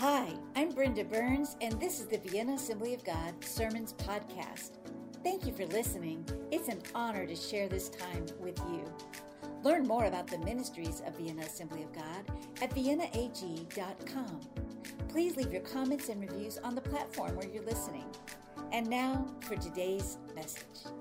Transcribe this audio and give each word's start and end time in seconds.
Hi, 0.00 0.32
I'm 0.54 0.70
Brenda 0.70 1.02
Burns, 1.02 1.56
and 1.60 1.80
this 1.80 1.98
is 1.98 2.06
the 2.06 2.18
Vienna 2.18 2.54
Assembly 2.54 2.94
of 2.94 3.02
God 3.02 3.34
Sermons 3.42 3.94
Podcast. 3.94 4.78
Thank 5.24 5.44
you 5.44 5.52
for 5.52 5.66
listening. 5.66 6.24
It's 6.52 6.68
an 6.68 6.80
honor 6.94 7.26
to 7.26 7.34
share 7.34 7.68
this 7.68 7.88
time 7.88 8.24
with 8.38 8.56
you. 8.70 8.84
Learn 9.64 9.88
more 9.88 10.04
about 10.04 10.28
the 10.28 10.38
ministries 10.38 11.02
of 11.04 11.18
Vienna 11.18 11.42
Assembly 11.42 11.82
of 11.82 11.92
God 11.92 12.30
at 12.62 12.70
viennaag.com. 12.76 14.40
Please 15.08 15.36
leave 15.36 15.52
your 15.52 15.62
comments 15.62 16.10
and 16.10 16.20
reviews 16.20 16.58
on 16.58 16.76
the 16.76 16.80
platform 16.80 17.34
where 17.34 17.48
you're 17.48 17.64
listening. 17.64 18.06
And 18.70 18.88
now 18.88 19.26
for 19.40 19.56
today's 19.56 20.18
message. 20.32 20.92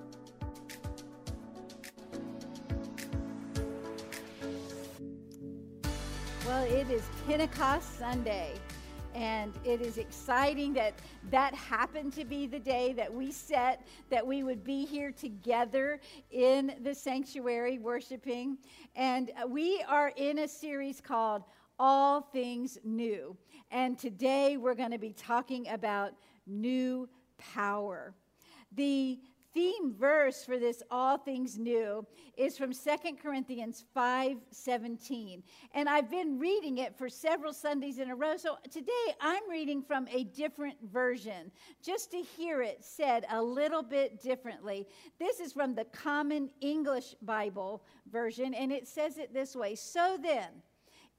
Well, 6.47 6.63
it 6.63 6.89
is 6.89 7.03
Pentecost 7.27 7.99
Sunday, 7.99 8.53
and 9.17 9.51
it 9.65 9.81
is 9.81 9.97
exciting 9.97 10.73
that 10.73 10.93
that 11.31 11.51
happened 11.55 12.13
to 12.13 12.23
be 12.23 12.45
the 12.45 12.59
day 12.59 12.93
that 12.93 13.11
we 13.11 13.31
set 13.31 13.85
that 14.11 14.25
we 14.25 14.43
would 14.43 14.63
be 14.63 14.85
here 14.85 15.11
together 15.11 15.99
in 16.29 16.75
the 16.83 16.93
sanctuary 16.93 17.79
worshiping. 17.79 18.59
And 18.95 19.31
we 19.49 19.83
are 19.87 20.13
in 20.17 20.39
a 20.39 20.47
series 20.47 21.01
called 21.01 21.43
All 21.79 22.21
Things 22.21 22.77
New. 22.83 23.35
And 23.71 23.97
today 23.97 24.55
we're 24.55 24.75
going 24.75 24.91
to 24.91 24.99
be 24.99 25.13
talking 25.13 25.67
about 25.69 26.13
new 26.45 27.09
power. 27.39 28.13
The 28.75 29.17
theme 29.57 29.91
verse 29.91 30.45
for 30.45 30.59
this 30.59 30.83
all 30.91 31.17
things 31.17 31.57
new 31.57 32.05
is 32.37 32.55
from 32.55 32.71
Second 32.71 33.17
Corinthians 33.17 33.83
5:17. 33.95 35.41
And 35.73 35.89
I've 35.89 36.11
been 36.11 36.37
reading 36.37 36.77
it 36.77 36.95
for 36.95 37.09
several 37.09 37.51
Sundays 37.51 37.97
in 37.97 38.11
a 38.11 38.15
row. 38.15 38.37
So 38.37 38.57
today 38.69 39.15
I'm 39.19 39.49
reading 39.49 39.81
from 39.81 40.07
a 40.09 40.25
different 40.25 40.77
version 40.83 41.51
just 41.81 42.11
to 42.11 42.17
hear 42.17 42.61
it 42.61 42.85
said 42.85 43.25
a 43.31 43.41
little 43.41 43.81
bit 43.81 44.21
differently. 44.21 44.87
This 45.17 45.39
is 45.39 45.53
from 45.53 45.73
the 45.73 45.85
Common 45.85 46.51
English 46.61 47.15
Bible 47.23 47.83
version 48.11 48.53
and 48.53 48.71
it 48.71 48.87
says 48.87 49.17
it 49.17 49.33
this 49.33 49.55
way. 49.55 49.73
So 49.73 50.19
then, 50.21 50.49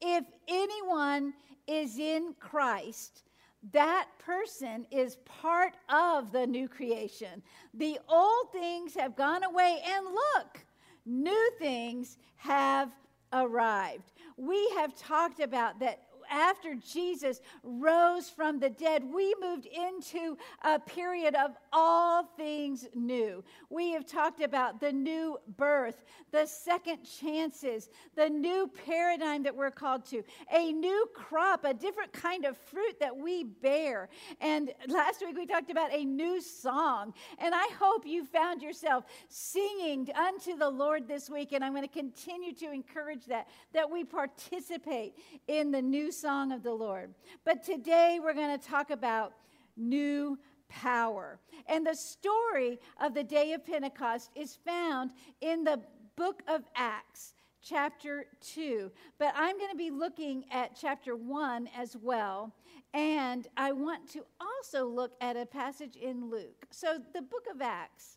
if 0.00 0.24
anyone 0.46 1.34
is 1.66 1.98
in 1.98 2.36
Christ, 2.38 3.24
that 3.72 4.08
person 4.18 4.86
is 4.90 5.16
part 5.24 5.74
of 5.88 6.32
the 6.32 6.46
new 6.46 6.68
creation. 6.68 7.42
The 7.74 7.98
old 8.08 8.52
things 8.52 8.94
have 8.94 9.16
gone 9.16 9.44
away, 9.44 9.82
and 9.84 10.06
look, 10.06 10.64
new 11.04 11.50
things 11.58 12.18
have 12.36 12.90
arrived. 13.32 14.12
We 14.36 14.68
have 14.76 14.94
talked 14.96 15.40
about 15.40 15.80
that 15.80 16.02
after 16.30 16.74
Jesus 16.74 17.40
rose 17.62 18.28
from 18.28 18.58
the 18.60 18.70
dead, 18.70 19.02
we 19.04 19.34
moved 19.40 19.66
into 19.66 20.36
a 20.62 20.78
period 20.78 21.34
of 21.34 21.52
all 21.72 22.24
things 22.36 22.86
new. 22.94 23.44
We 23.70 23.92
have 23.92 24.06
talked 24.06 24.41
about 24.41 24.80
the 24.80 24.92
new 24.92 25.38
birth, 25.56 26.05
the 26.30 26.47
second 26.47 27.05
chances, 27.05 27.88
the 28.14 28.28
new 28.28 28.70
paradigm 28.86 29.42
that 29.44 29.55
we're 29.55 29.70
called 29.70 30.05
to, 30.06 30.22
a 30.52 30.72
new 30.72 31.06
crop, 31.14 31.64
a 31.64 31.75
different 31.75 32.12
kind 32.12 32.44
of 32.44 32.56
fruit 32.56 32.98
that 33.00 33.16
we 33.16 33.44
bear. 33.44 34.08
And 34.41 34.72
last 34.88 35.20
week 35.20 35.36
we 35.36 35.47
talked 35.47 35.70
about 35.70 35.92
a 35.92 36.05
new 36.05 36.41
song. 36.41 37.14
And 37.38 37.55
I 37.55 37.69
hope 37.78 38.06
you 38.06 38.25
found 38.25 38.62
yourself 38.62 39.05
singing 39.28 40.08
unto 40.14 40.56
the 40.56 40.69
Lord 40.69 41.08
this 41.08 41.30
week. 41.30 41.53
And 41.53 41.64
I'm 41.64 41.72
going 41.72 41.86
to 41.86 41.92
continue 41.92 42.53
to 42.55 42.72
encourage 42.72 43.27
that, 43.27 43.48
that 43.72 43.91
we 43.91 44.05
participate 44.05 45.14
in 45.47 45.70
the 45.70 45.82
new 45.82 46.12
song 46.12 46.53
of 46.53 46.62
the 46.62 46.72
Lord. 46.72 47.15
But 47.44 47.62
today 47.62 48.21
we're 48.22 48.34
going 48.34 48.59
to 48.59 48.69
talk 48.69 48.91
about 48.91 49.32
new 49.76 50.38
power. 50.68 51.38
And 51.66 51.86
the 51.86 51.94
story 51.94 52.78
of 53.00 53.14
the 53.14 53.24
day 53.24 53.52
of 53.52 53.64
Pentecost 53.66 54.30
is 54.34 54.58
found 54.64 55.12
in 55.40 55.64
the 55.64 55.80
book 56.16 56.42
of 56.48 56.62
Acts, 56.74 57.34
chapter 57.62 58.26
2. 58.40 58.90
But 59.18 59.32
I'm 59.36 59.58
going 59.58 59.70
to 59.70 59.76
be 59.76 59.90
looking 59.90 60.44
at 60.50 60.76
chapter 60.80 61.16
1 61.16 61.68
as 61.76 61.96
well. 61.96 62.52
And 62.94 63.46
I 63.56 63.72
want 63.72 64.10
to 64.12 64.24
also 64.40 64.86
look 64.86 65.12
at 65.20 65.36
a 65.36 65.46
passage 65.46 65.96
in 65.96 66.30
Luke. 66.30 66.66
So, 66.70 66.98
the 67.12 67.22
book 67.22 67.46
of 67.52 67.60
Acts, 67.60 68.16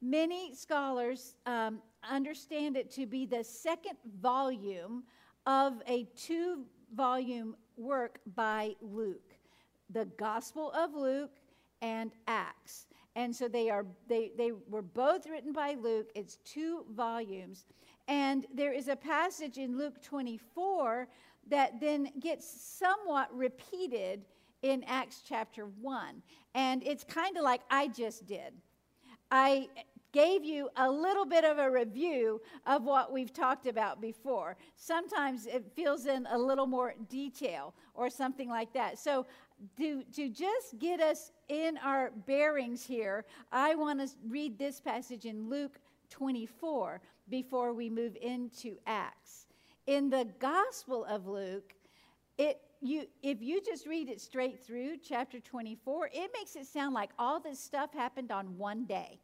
many 0.00 0.54
scholars 0.54 1.34
um, 1.44 1.80
understand 2.08 2.76
it 2.76 2.90
to 2.92 3.06
be 3.06 3.26
the 3.26 3.44
second 3.44 3.98
volume 4.20 5.04
of 5.46 5.82
a 5.86 6.04
two 6.16 6.64
volume 6.94 7.56
work 7.76 8.20
by 8.34 8.74
Luke, 8.80 9.34
the 9.90 10.06
Gospel 10.16 10.72
of 10.72 10.94
Luke 10.94 11.36
and 11.82 12.12
Acts. 12.26 12.86
And 13.14 13.34
so 13.34 13.48
they 13.48 13.70
are 13.70 13.86
they, 14.08 14.32
they 14.36 14.52
were 14.68 14.82
both 14.82 15.26
written 15.26 15.52
by 15.52 15.76
Luke. 15.80 16.10
It's 16.14 16.36
two 16.44 16.84
volumes. 16.94 17.64
And 18.08 18.46
there 18.54 18.72
is 18.72 18.88
a 18.88 18.96
passage 18.96 19.58
in 19.58 19.78
Luke 19.78 20.02
24 20.02 21.08
that 21.48 21.80
then 21.80 22.10
gets 22.20 22.46
somewhat 22.46 23.34
repeated 23.36 24.24
in 24.62 24.84
Acts 24.84 25.22
chapter 25.26 25.66
1. 25.80 26.22
And 26.54 26.82
it's 26.84 27.04
kind 27.04 27.36
of 27.36 27.42
like 27.42 27.62
I 27.70 27.88
just 27.88 28.26
did. 28.26 28.52
I 29.30 29.68
gave 30.12 30.44
you 30.44 30.70
a 30.76 30.90
little 30.90 31.26
bit 31.26 31.44
of 31.44 31.58
a 31.58 31.70
review 31.70 32.40
of 32.66 32.84
what 32.84 33.12
we've 33.12 33.32
talked 33.32 33.66
about 33.66 34.00
before. 34.00 34.56
Sometimes 34.76 35.46
it 35.46 35.64
fills 35.74 36.06
in 36.06 36.26
a 36.30 36.38
little 36.38 36.66
more 36.66 36.94
detail 37.10 37.74
or 37.92 38.08
something 38.08 38.48
like 38.48 38.72
that. 38.72 38.98
So, 38.98 39.26
to, 39.76 40.02
to 40.14 40.28
just 40.28 40.78
get 40.78 41.00
us 41.00 41.32
in 41.48 41.78
our 41.78 42.10
bearings 42.26 42.84
here, 42.84 43.24
I 43.52 43.74
want 43.74 44.00
to 44.00 44.08
read 44.28 44.58
this 44.58 44.80
passage 44.80 45.24
in 45.24 45.48
Luke 45.48 45.78
24 46.10 47.00
before 47.28 47.72
we 47.72 47.90
move 47.90 48.16
into 48.20 48.76
Acts. 48.86 49.46
In 49.86 50.10
the 50.10 50.28
Gospel 50.38 51.04
of 51.04 51.26
Luke, 51.26 51.74
it 52.38 52.60
you 52.82 53.06
if 53.22 53.40
you 53.40 53.62
just 53.62 53.86
read 53.86 54.08
it 54.10 54.20
straight 54.20 54.62
through 54.62 54.98
chapter 54.98 55.40
24, 55.40 56.10
it 56.12 56.30
makes 56.34 56.56
it 56.56 56.66
sound 56.66 56.94
like 56.94 57.10
all 57.18 57.40
this 57.40 57.58
stuff 57.58 57.92
happened 57.92 58.30
on 58.30 58.58
one 58.58 58.84
day. 58.84 59.20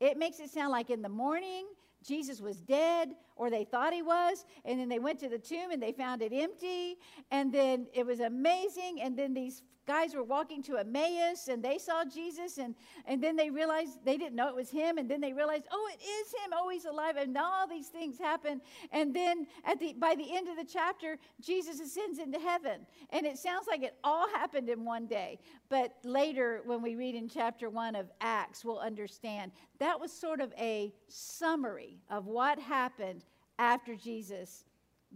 It 0.00 0.16
makes 0.18 0.38
it 0.38 0.50
sound 0.50 0.70
like 0.70 0.90
in 0.90 1.02
the 1.02 1.08
morning 1.08 1.66
Jesus 2.04 2.40
was 2.40 2.60
dead, 2.60 3.14
or 3.36 3.50
they 3.50 3.64
thought 3.64 3.92
he 3.92 4.02
was, 4.02 4.44
and 4.64 4.78
then 4.78 4.88
they 4.88 4.98
went 4.98 5.18
to 5.20 5.28
the 5.28 5.38
tomb 5.38 5.70
and 5.70 5.82
they 5.82 5.92
found 5.92 6.22
it 6.22 6.32
empty, 6.32 6.96
and 7.30 7.52
then 7.52 7.86
it 7.92 8.06
was 8.06 8.20
amazing, 8.20 9.00
and 9.02 9.16
then 9.16 9.34
these 9.34 9.62
guys 9.86 10.14
were 10.14 10.22
walking 10.22 10.62
to 10.64 10.76
Emmaus 10.78 11.48
and 11.48 11.62
they 11.62 11.78
saw 11.78 12.04
Jesus, 12.04 12.58
and, 12.58 12.74
and 13.06 13.22
then 13.22 13.36
they 13.36 13.50
realized 13.50 14.04
they 14.04 14.16
didn't 14.16 14.34
know 14.34 14.48
it 14.48 14.54
was 14.54 14.70
him, 14.70 14.98
and 14.98 15.10
then 15.10 15.20
they 15.20 15.32
realized, 15.32 15.66
oh, 15.70 15.90
it 15.92 16.02
is 16.02 16.32
him, 16.32 16.52
oh, 16.52 16.68
he's 16.68 16.84
alive, 16.84 17.16
and 17.16 17.36
all 17.36 17.66
these 17.68 17.88
things 17.88 18.18
happen, 18.18 18.60
and 18.92 19.14
then 19.14 19.46
at 19.64 19.78
the 19.78 19.92
by 19.94 20.14
the 20.14 20.36
end 20.36 20.48
of 20.48 20.56
the 20.56 20.64
chapter, 20.64 21.18
Jesus 21.40 21.80
ascends 21.80 22.18
into 22.18 22.38
heaven, 22.38 22.86
and 23.10 23.26
it 23.26 23.38
sounds 23.38 23.66
like 23.66 23.82
it 23.82 23.96
all 24.02 24.28
happened 24.28 24.68
in 24.68 24.84
one 24.84 25.06
day, 25.06 25.38
but 25.68 25.94
later 26.02 26.62
when 26.64 26.82
we 26.82 26.96
read 26.96 27.14
in 27.14 27.28
chapter 27.28 27.70
one 27.70 27.94
of 27.94 28.10
Acts, 28.20 28.64
we'll 28.64 28.78
understand 28.78 29.52
that 29.78 29.98
was 29.98 30.12
sort 30.12 30.40
of 30.40 30.52
a 30.58 30.92
summary 31.08 31.98
of 32.10 32.26
what 32.26 32.58
happened 32.58 33.24
after 33.58 33.94
Jesus 33.94 34.64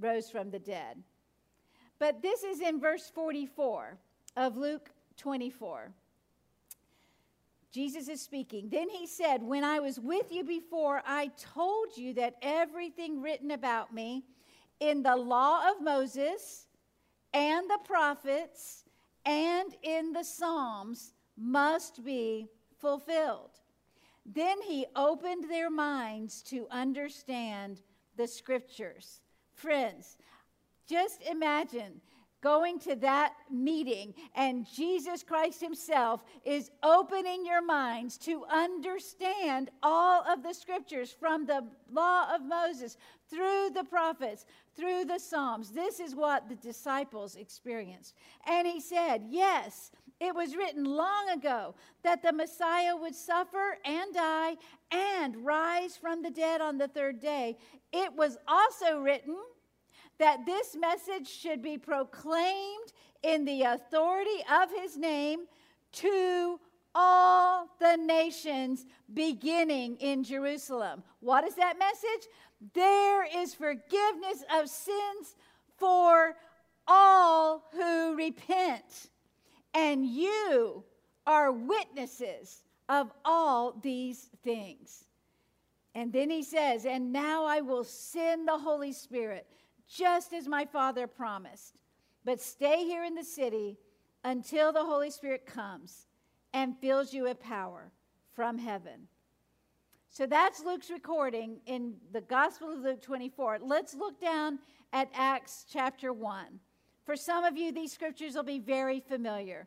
rose 0.00 0.30
from 0.30 0.50
the 0.50 0.58
dead. 0.58 1.02
But 1.98 2.22
this 2.22 2.44
is 2.44 2.60
in 2.60 2.80
verse 2.80 3.10
44 3.14 3.98
of 4.38 4.56
Luke 4.56 4.90
24. 5.16 5.90
Jesus 7.72 8.08
is 8.08 8.22
speaking. 8.22 8.68
Then 8.70 8.88
he 8.88 9.06
said, 9.06 9.42
When 9.42 9.64
I 9.64 9.80
was 9.80 9.98
with 9.98 10.32
you 10.32 10.44
before, 10.44 11.02
I 11.04 11.32
told 11.36 11.96
you 11.96 12.14
that 12.14 12.36
everything 12.40 13.20
written 13.20 13.50
about 13.50 13.92
me 13.92 14.24
in 14.80 15.02
the 15.02 15.16
law 15.16 15.68
of 15.68 15.82
Moses 15.82 16.68
and 17.34 17.68
the 17.68 17.80
prophets 17.84 18.84
and 19.26 19.74
in 19.82 20.12
the 20.12 20.22
Psalms 20.22 21.12
must 21.36 22.04
be 22.04 22.46
fulfilled. 22.78 23.50
Then 24.24 24.62
he 24.62 24.86
opened 24.94 25.50
their 25.50 25.68
minds 25.68 26.42
to 26.44 26.66
understand 26.70 27.82
the 28.16 28.26
scriptures. 28.26 29.20
Friends, 29.54 30.16
just 30.86 31.22
imagine 31.22 32.00
going 32.40 32.78
to 32.80 32.94
that 32.96 33.34
meeting 33.50 34.14
and 34.34 34.66
Jesus 34.66 35.22
Christ 35.22 35.60
Himself 35.60 36.22
is 36.44 36.70
opening 36.82 37.44
your 37.44 37.62
minds 37.62 38.16
to 38.18 38.44
understand 38.44 39.70
all 39.82 40.24
of 40.28 40.42
the 40.42 40.52
scriptures 40.52 41.14
from 41.18 41.46
the 41.46 41.64
law 41.92 42.34
of 42.34 42.42
Moses 42.44 42.96
through 43.28 43.70
the 43.74 43.84
prophets, 43.84 44.46
through 44.76 45.04
the 45.04 45.18
Psalms. 45.18 45.70
This 45.70 46.00
is 46.00 46.14
what 46.14 46.48
the 46.48 46.56
disciples 46.56 47.36
experienced. 47.36 48.14
And 48.46 48.66
He 48.66 48.80
said, 48.80 49.24
Yes. 49.28 49.90
It 50.20 50.34
was 50.34 50.56
written 50.56 50.84
long 50.84 51.28
ago 51.30 51.76
that 52.02 52.22
the 52.24 52.32
Messiah 52.32 52.96
would 52.96 53.14
suffer 53.14 53.78
and 53.84 54.12
die 54.12 54.56
and 54.90 55.36
rise 55.46 55.96
from 55.96 56.22
the 56.22 56.30
dead 56.30 56.60
on 56.60 56.76
the 56.76 56.88
third 56.88 57.20
day. 57.20 57.56
It 57.92 58.12
was 58.14 58.36
also 58.48 58.98
written 58.98 59.36
that 60.18 60.44
this 60.46 60.76
message 60.76 61.28
should 61.28 61.62
be 61.62 61.78
proclaimed 61.78 62.92
in 63.22 63.44
the 63.44 63.62
authority 63.62 64.42
of 64.50 64.70
his 64.70 64.96
name 64.96 65.40
to 65.92 66.58
all 66.94 67.68
the 67.78 67.96
nations 67.96 68.86
beginning 69.12 69.96
in 69.96 70.24
Jerusalem. 70.24 71.02
What 71.20 71.44
is 71.44 71.54
that 71.54 71.78
message? 71.78 72.28
There 72.74 73.24
is 73.42 73.54
forgiveness 73.54 74.44
of 74.52 74.68
sins 74.68 75.36
for 75.76 76.34
all 76.88 77.64
who 77.72 78.16
repent. 78.16 79.10
And 79.74 80.04
you 80.04 80.82
are 81.26 81.52
witnesses 81.52 82.62
of 82.88 83.12
all 83.24 83.78
these 83.82 84.30
things. 84.42 85.04
And 85.94 86.12
then 86.12 86.30
he 86.30 86.42
says, 86.42 86.86
And 86.86 87.12
now 87.12 87.44
I 87.44 87.60
will 87.60 87.84
send 87.84 88.48
the 88.48 88.58
Holy 88.58 88.92
Spirit, 88.92 89.46
just 89.88 90.32
as 90.32 90.46
my 90.46 90.64
Father 90.64 91.06
promised. 91.06 91.78
But 92.24 92.40
stay 92.40 92.84
here 92.84 93.04
in 93.04 93.14
the 93.14 93.24
city 93.24 93.78
until 94.24 94.72
the 94.72 94.84
Holy 94.84 95.10
Spirit 95.10 95.46
comes 95.46 96.06
and 96.52 96.78
fills 96.78 97.12
you 97.12 97.24
with 97.24 97.40
power 97.40 97.90
from 98.34 98.58
heaven. 98.58 99.08
So 100.10 100.26
that's 100.26 100.64
Luke's 100.64 100.90
recording 100.90 101.60
in 101.66 101.94
the 102.12 102.20
Gospel 102.20 102.72
of 102.72 102.80
Luke 102.80 103.02
24. 103.02 103.58
Let's 103.62 103.94
look 103.94 104.20
down 104.20 104.58
at 104.92 105.10
Acts 105.14 105.66
chapter 105.70 106.12
1. 106.12 106.60
For 107.04 107.16
some 107.16 107.44
of 107.44 107.56
you, 107.56 107.72
these 107.72 107.92
scriptures 107.92 108.34
will 108.34 108.42
be 108.42 108.58
very 108.58 109.00
familiar. 109.00 109.66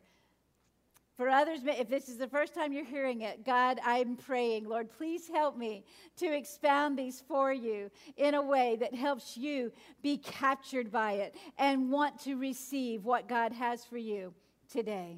For 1.18 1.28
others, 1.28 1.60
if 1.66 1.90
this 1.90 2.08
is 2.08 2.18
the 2.18 2.28
first 2.28 2.54
time 2.54 2.72
you're 2.72 2.86
hearing 2.86 3.22
it, 3.22 3.46
God, 3.46 3.80
I'm 3.86 4.16
praying, 4.16 4.68
Lord, 4.68 4.90
please 4.90 5.28
help 5.28 5.58
me 5.58 5.84
to 6.18 6.26
expound 6.26 6.98
these 6.98 7.22
for 7.28 7.52
you 7.52 7.92
in 8.16 8.34
a 8.34 8.42
way 8.42 8.78
that 8.80 8.96
helps 8.96 9.36
you 9.36 9.72
be 10.02 10.18
captured 10.18 10.92
by 10.92 11.14
it 11.14 11.36
and 11.58 11.92
want 11.92 12.20
to 12.22 12.36
receive 12.36 13.04
what 13.04 13.28
God 13.28 13.52
has 13.52 13.84
for 13.84 13.98
you 13.98 14.34
today. 14.72 15.18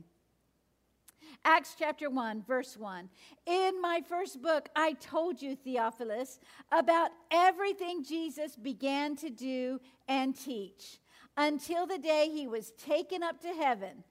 Acts 1.46 1.76
chapter 1.78 2.10
1, 2.10 2.44
verse 2.48 2.76
1. 2.76 3.10
In 3.46 3.82
my 3.82 4.02
first 4.08 4.42
book, 4.42 4.70
I 4.76 4.94
told 4.94 5.42
you, 5.42 5.56
Theophilus, 5.56 6.40
about 6.72 7.12
everything 7.32 8.04
Jesus 8.04 8.56
began 8.56 9.16
to 9.18 9.30
do 9.30 9.80
and 10.08 10.36
teach 10.36 11.00
until 11.38 11.86
the 11.86 11.98
day 11.98 12.30
he 12.34 12.48
was 12.48 12.72
taken 12.72 13.24
up 13.24 13.42
to 13.42 13.50
heaven 13.50 14.04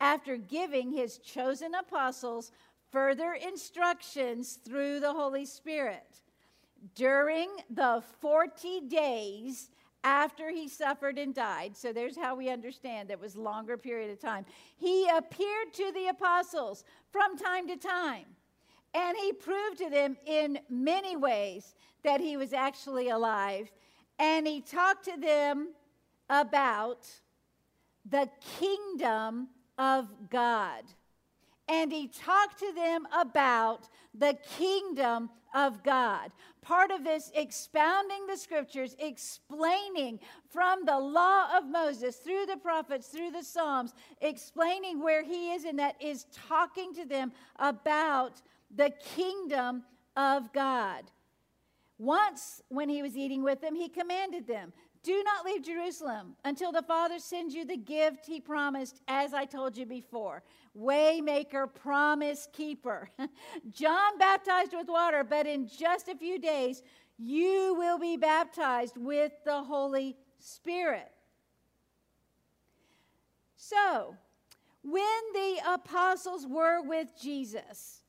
after 0.00 0.36
giving 0.36 0.92
his 0.92 1.18
chosen 1.18 1.74
apostles 1.74 2.50
further 2.90 3.34
instructions 3.34 4.58
through 4.64 5.00
the 5.00 5.12
Holy 5.12 5.44
Spirit. 5.44 6.22
During 6.94 7.48
the 7.68 8.02
40 8.20 8.80
days 8.88 9.70
after 10.02 10.50
he 10.50 10.68
suffered 10.68 11.18
and 11.18 11.34
died. 11.34 11.76
So 11.76 11.92
there's 11.92 12.16
how 12.16 12.34
we 12.34 12.48
understand 12.48 13.10
that 13.10 13.20
was 13.20 13.36
longer 13.36 13.76
period 13.76 14.10
of 14.10 14.18
time. 14.18 14.46
He 14.76 15.06
appeared 15.08 15.72
to 15.74 15.92
the 15.92 16.08
apostles 16.08 16.84
from 17.12 17.36
time 17.36 17.68
to 17.68 17.76
time. 17.76 18.24
And 18.94 19.16
he 19.18 19.32
proved 19.32 19.78
to 19.78 19.90
them 19.90 20.16
in 20.26 20.58
many 20.68 21.16
ways 21.16 21.74
that 22.02 22.20
he 22.20 22.36
was 22.36 22.52
actually 22.52 23.10
alive. 23.10 23.70
And 24.18 24.46
he 24.46 24.60
talked 24.60 25.04
to 25.04 25.16
them 25.16 25.74
about 26.28 27.06
the 28.08 28.28
kingdom 28.58 29.48
of 29.80 30.06
God. 30.28 30.84
And 31.68 31.90
he 31.90 32.08
talked 32.08 32.58
to 32.58 32.72
them 32.74 33.08
about 33.16 33.88
the 34.14 34.36
kingdom 34.58 35.30
of 35.54 35.82
God. 35.82 36.30
Part 36.62 36.90
of 36.90 37.02
this 37.02 37.32
expounding 37.34 38.26
the 38.26 38.36
scriptures, 38.36 38.94
explaining 38.98 40.20
from 40.50 40.84
the 40.84 40.98
law 40.98 41.56
of 41.56 41.66
Moses 41.66 42.16
through 42.16 42.46
the 42.46 42.58
prophets, 42.58 43.08
through 43.08 43.30
the 43.30 43.42
Psalms, 43.42 43.94
explaining 44.20 45.02
where 45.02 45.24
he 45.24 45.52
is 45.52 45.64
in 45.64 45.76
that 45.76 45.96
is 46.00 46.26
talking 46.48 46.92
to 46.94 47.06
them 47.06 47.32
about 47.56 48.42
the 48.74 48.92
kingdom 49.16 49.84
of 50.16 50.52
God. 50.52 51.04
Once, 51.98 52.62
when 52.68 52.88
he 52.88 53.02
was 53.02 53.16
eating 53.16 53.42
with 53.42 53.60
them, 53.60 53.74
he 53.74 53.88
commanded 53.88 54.46
them 54.46 54.72
do 55.02 55.22
not 55.24 55.46
leave 55.46 55.64
Jerusalem 55.64 56.36
until 56.44 56.72
the 56.72 56.82
Father 56.82 57.18
sends 57.18 57.54
you 57.54 57.64
the 57.64 57.76
gift 57.76 58.26
he 58.26 58.40
promised, 58.40 59.00
as 59.08 59.32
I 59.32 59.46
told 59.46 59.76
you 59.76 59.86
before. 59.86 60.42
Waymaker, 60.78 61.72
promise 61.72 62.48
keeper. 62.52 63.08
John 63.72 64.18
baptized 64.18 64.74
with 64.74 64.88
water, 64.88 65.24
but 65.24 65.46
in 65.46 65.66
just 65.66 66.08
a 66.08 66.14
few 66.14 66.38
days, 66.38 66.82
you 67.18 67.74
will 67.78 67.98
be 67.98 68.16
baptized 68.16 68.96
with 68.96 69.32
the 69.44 69.62
Holy 69.62 70.16
Spirit. 70.38 71.10
So, 73.56 74.16
when 74.82 75.20
the 75.34 75.60
apostles 75.66 76.46
were 76.46 76.82
with 76.82 77.08
Jesus, 77.20 77.99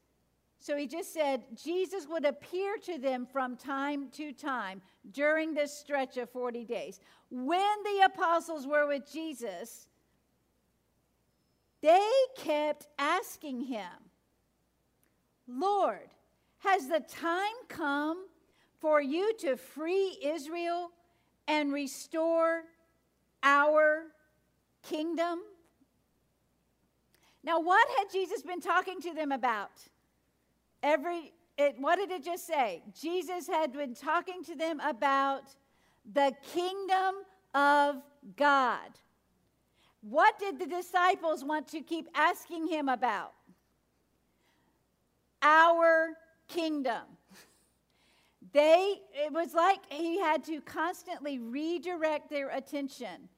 so 0.61 0.77
he 0.77 0.85
just 0.85 1.11
said 1.11 1.41
Jesus 1.55 2.07
would 2.07 2.23
appear 2.23 2.77
to 2.83 2.99
them 2.99 3.25
from 3.25 3.57
time 3.57 4.09
to 4.11 4.31
time 4.31 4.79
during 5.11 5.55
this 5.55 5.75
stretch 5.75 6.17
of 6.17 6.29
40 6.29 6.65
days. 6.65 6.99
When 7.31 7.83
the 7.83 8.05
apostles 8.05 8.67
were 8.67 8.85
with 8.87 9.11
Jesus, 9.11 9.87
they 11.81 12.07
kept 12.37 12.85
asking 12.99 13.61
him, 13.61 13.89
Lord, 15.47 16.09
has 16.59 16.87
the 16.87 16.99
time 16.99 17.47
come 17.67 18.27
for 18.79 19.01
you 19.01 19.33
to 19.39 19.57
free 19.57 20.19
Israel 20.23 20.91
and 21.47 21.73
restore 21.73 22.65
our 23.41 24.03
kingdom? 24.83 25.39
Now, 27.43 27.59
what 27.59 27.87
had 27.97 28.11
Jesus 28.11 28.43
been 28.43 28.61
talking 28.61 29.01
to 29.01 29.15
them 29.15 29.31
about? 29.31 29.71
Every 30.83 31.33
it, 31.57 31.75
what 31.77 31.97
did 31.97 32.11
it 32.11 32.23
just 32.23 32.47
say? 32.47 32.81
Jesus 32.99 33.47
had 33.47 33.73
been 33.73 33.93
talking 33.93 34.43
to 34.45 34.55
them 34.55 34.79
about 34.79 35.43
the 36.11 36.33
kingdom 36.53 37.15
of 37.53 37.97
God. 38.35 38.89
What 40.01 40.39
did 40.39 40.57
the 40.57 40.65
disciples 40.65 41.43
want 41.43 41.67
to 41.69 41.81
keep 41.81 42.07
asking 42.15 42.67
him 42.67 42.89
about? 42.89 43.33
Our 45.43 46.13
kingdom. 46.47 47.03
They, 48.53 48.95
it 49.13 49.31
was 49.31 49.53
like 49.53 49.79
he 49.89 50.19
had 50.19 50.43
to 50.45 50.61
constantly 50.61 51.37
redirect 51.37 52.29
their 52.29 52.49
attention 52.49 53.29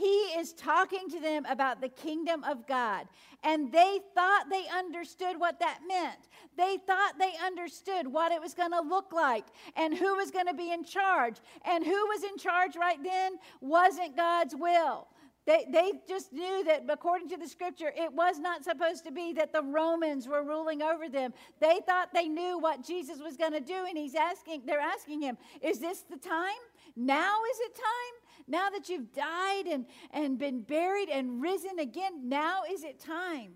he 0.00 0.38
is 0.38 0.54
talking 0.54 1.10
to 1.10 1.20
them 1.20 1.44
about 1.44 1.82
the 1.82 1.90
kingdom 1.90 2.42
of 2.44 2.66
God. 2.66 3.06
And 3.44 3.70
they 3.70 4.00
thought 4.14 4.46
they 4.50 4.64
understood 4.74 5.38
what 5.38 5.60
that 5.60 5.80
meant. 5.86 6.28
They 6.56 6.78
thought 6.86 7.18
they 7.18 7.32
understood 7.44 8.06
what 8.06 8.32
it 8.32 8.40
was 8.40 8.54
going 8.54 8.72
to 8.72 8.80
look 8.80 9.12
like 9.12 9.44
and 9.76 9.94
who 9.94 10.16
was 10.16 10.30
going 10.30 10.46
to 10.46 10.54
be 10.54 10.72
in 10.72 10.84
charge. 10.84 11.36
And 11.66 11.84
who 11.84 12.06
was 12.06 12.24
in 12.24 12.38
charge 12.38 12.76
right 12.76 13.02
then 13.02 13.38
wasn't 13.60 14.16
God's 14.16 14.56
will. 14.56 15.08
They, 15.46 15.66
they 15.70 15.92
just 16.08 16.32
knew 16.32 16.64
that 16.64 16.84
according 16.88 17.28
to 17.30 17.36
the 17.36 17.48
scripture, 17.48 17.92
it 17.96 18.12
was 18.12 18.38
not 18.38 18.62
supposed 18.62 19.04
to 19.04 19.10
be 19.10 19.32
that 19.34 19.52
the 19.52 19.62
Romans 19.62 20.28
were 20.28 20.42
ruling 20.42 20.82
over 20.82 21.08
them. 21.08 21.32
They 21.60 21.80
thought 21.86 22.14
they 22.14 22.28
knew 22.28 22.58
what 22.58 22.86
Jesus 22.86 23.20
was 23.20 23.36
going 23.36 23.52
to 23.52 23.60
do, 23.60 23.86
and 23.88 23.96
he's 23.96 24.14
asking, 24.14 24.62
they're 24.66 24.80
asking 24.80 25.22
him, 25.22 25.38
Is 25.62 25.78
this 25.78 26.04
the 26.10 26.18
time? 26.18 26.62
Now 26.94 27.38
is 27.52 27.60
it 27.60 27.74
time? 27.74 28.19
Now 28.50 28.68
that 28.70 28.88
you've 28.88 29.12
died 29.12 29.66
and, 29.70 29.86
and 30.10 30.36
been 30.36 30.62
buried 30.62 31.08
and 31.08 31.40
risen 31.40 31.78
again, 31.78 32.28
now 32.28 32.62
is 32.68 32.82
it 32.82 32.98
time? 32.98 33.52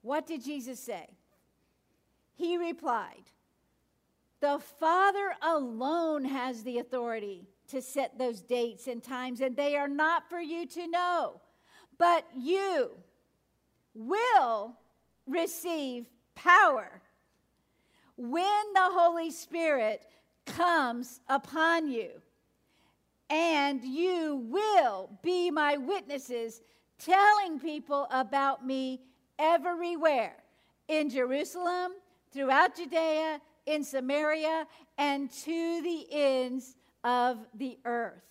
What 0.00 0.26
did 0.26 0.42
Jesus 0.42 0.80
say? 0.80 1.06
He 2.36 2.56
replied, 2.56 3.24
The 4.40 4.58
Father 4.80 5.34
alone 5.42 6.24
has 6.24 6.62
the 6.62 6.78
authority 6.78 7.46
to 7.68 7.82
set 7.82 8.16
those 8.16 8.40
dates 8.40 8.86
and 8.86 9.02
times, 9.02 9.42
and 9.42 9.54
they 9.54 9.76
are 9.76 9.88
not 9.88 10.30
for 10.30 10.40
you 10.40 10.66
to 10.66 10.88
know. 10.88 11.42
But 11.98 12.26
you 12.34 12.92
will 13.94 14.74
receive 15.26 16.06
power 16.34 17.02
when 18.16 18.72
the 18.72 18.88
Holy 18.90 19.30
Spirit 19.30 20.06
comes 20.46 21.20
upon 21.28 21.88
you 21.88 22.22
and 23.28 23.82
you 23.84 24.46
will 24.48 25.10
be 25.22 25.50
my 25.50 25.76
witnesses, 25.76 26.60
telling 26.98 27.58
people 27.58 28.06
about 28.10 28.64
me 28.64 29.00
everywhere 29.38 30.36
in 30.88 31.10
Jerusalem, 31.10 31.92
throughout 32.32 32.76
Judea, 32.76 33.40
in 33.66 33.82
Samaria, 33.82 34.66
and 34.98 35.30
to 35.30 35.82
the 35.82 36.06
ends 36.10 36.76
of 37.02 37.38
the 37.54 37.78
earth. 37.84 38.22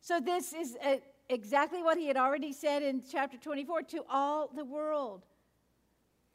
So, 0.00 0.20
this 0.20 0.52
is 0.52 0.76
a, 0.84 0.94
uh, 0.94 0.96
exactly 1.28 1.82
what 1.82 1.98
he 1.98 2.06
had 2.06 2.16
already 2.16 2.52
said 2.52 2.82
in 2.82 3.02
chapter 3.10 3.36
24 3.36 3.82
to 3.82 4.04
all 4.08 4.48
the 4.54 4.64
world. 4.64 5.24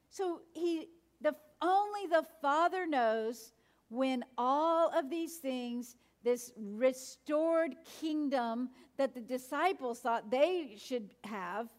So, 0.09 0.41
he, 0.53 0.87
the, 1.21 1.33
only 1.61 2.07
the 2.07 2.25
Father 2.41 2.85
knows 2.85 3.53
when 3.89 4.25
all 4.37 4.91
of 4.97 5.09
these 5.09 5.37
things 5.37 5.95
this 6.23 6.51
restored 6.57 7.75
kingdom 7.99 8.69
that 8.97 9.13
the 9.13 9.21
disciples 9.21 9.99
thought 9.99 10.29
they 10.29 10.75
should 10.77 11.09
have, 11.23 11.69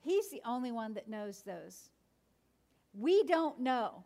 he's 0.00 0.30
the 0.30 0.42
only 0.44 0.72
one 0.72 0.94
that 0.94 1.08
knows 1.08 1.42
those. 1.42 1.90
We 2.92 3.22
don't 3.24 3.60
know. 3.60 4.04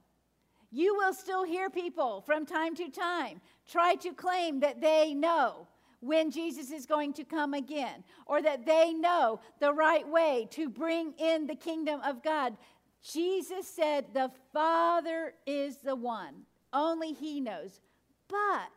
You 0.71 0.95
will 0.97 1.15
still 1.15 1.45
hear 1.45 1.71
people 1.71 2.23
from 2.23 2.47
time 2.47 2.75
to 2.77 2.89
time 2.89 3.41
try 3.71 3.95
to 3.97 4.13
claim 4.13 4.61
that 4.61 4.81
they 4.81 5.15
know 5.15 5.69
when 6.01 6.31
Jesus 6.31 6.73
is 6.73 6.85
going 6.85 7.13
to 7.13 7.25
come 7.25 7.55
again, 7.55 8.03
or 8.27 8.43
that 8.43 8.67
they 8.67 8.93
know 8.93 9.39
the 9.61 9.73
right 9.73 10.07
way 10.09 10.49
to 10.51 10.69
bring 10.69 11.13
in 11.17 11.47
the 11.47 11.55
kingdom 11.55 12.01
of 12.01 12.25
God. 12.25 12.57
Jesus 13.03 13.69
said, 13.69 14.07
The 14.13 14.33
Father 14.53 15.35
is 15.47 15.77
the 15.77 15.95
one, 15.95 16.43
only 16.73 17.13
He 17.13 17.41
knows. 17.41 17.81
But 18.29 18.73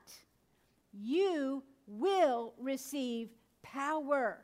you 1.00 1.64
will 1.88 2.54
receive 2.60 3.30
power. 3.62 4.44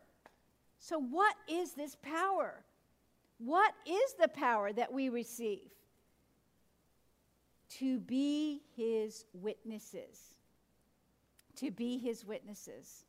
So, 0.79 0.99
what 0.99 1.35
is 1.47 1.73
this 1.73 1.95
power? 2.01 2.63
What 3.37 3.73
is 3.85 4.13
the 4.19 4.27
power 4.27 4.71
that 4.73 4.93
we 4.93 5.09
receive? 5.09 5.69
To 7.79 7.99
be 7.99 8.61
His 8.75 9.25
witnesses 9.33 10.31
to 11.57 11.71
be 11.71 11.97
his 11.97 12.25
witnesses, 12.25 13.05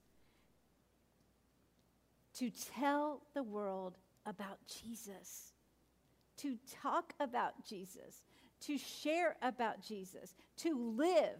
to 2.35 2.51
tell 2.51 3.23
the 3.35 3.43
world 3.43 3.97
about 4.27 4.59
Jesus, 4.67 5.53
to 6.39 6.59
talk 6.83 7.13
about 7.21 7.65
Jesus, 7.67 8.23
to 8.61 8.79
share 8.79 9.37
about 9.43 9.81
Jesus, 9.81 10.35
to 10.59 10.95
live 10.97 11.39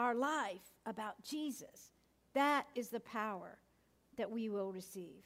our 0.00 0.14
life 0.14 0.72
about 0.86 1.22
Jesus. 1.22 1.92
That 2.34 2.66
is 2.74 2.88
the 2.88 3.00
power 3.00 3.58
that 4.16 4.30
we 4.30 4.48
will 4.48 4.72
receive. 4.72 5.24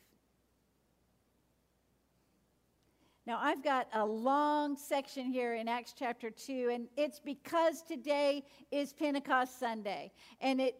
Now, 3.27 3.39
I've 3.41 3.63
got 3.63 3.89
a 3.95 4.05
long 4.05 4.77
section 4.77 5.27
here 5.27 5.55
in 5.55 5.69
Acts 5.69 5.95
chapter 5.97 6.29
2, 6.29 6.71
and 6.73 6.89
it's 6.97 7.21
because 7.21 7.83
today 7.83 8.45
is 8.71 8.93
Pentecost 8.93 9.59
Sunday, 9.59 10.13
and 10.41 10.61
it, 10.61 10.77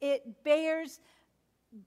it 0.00 0.44
bears 0.44 1.00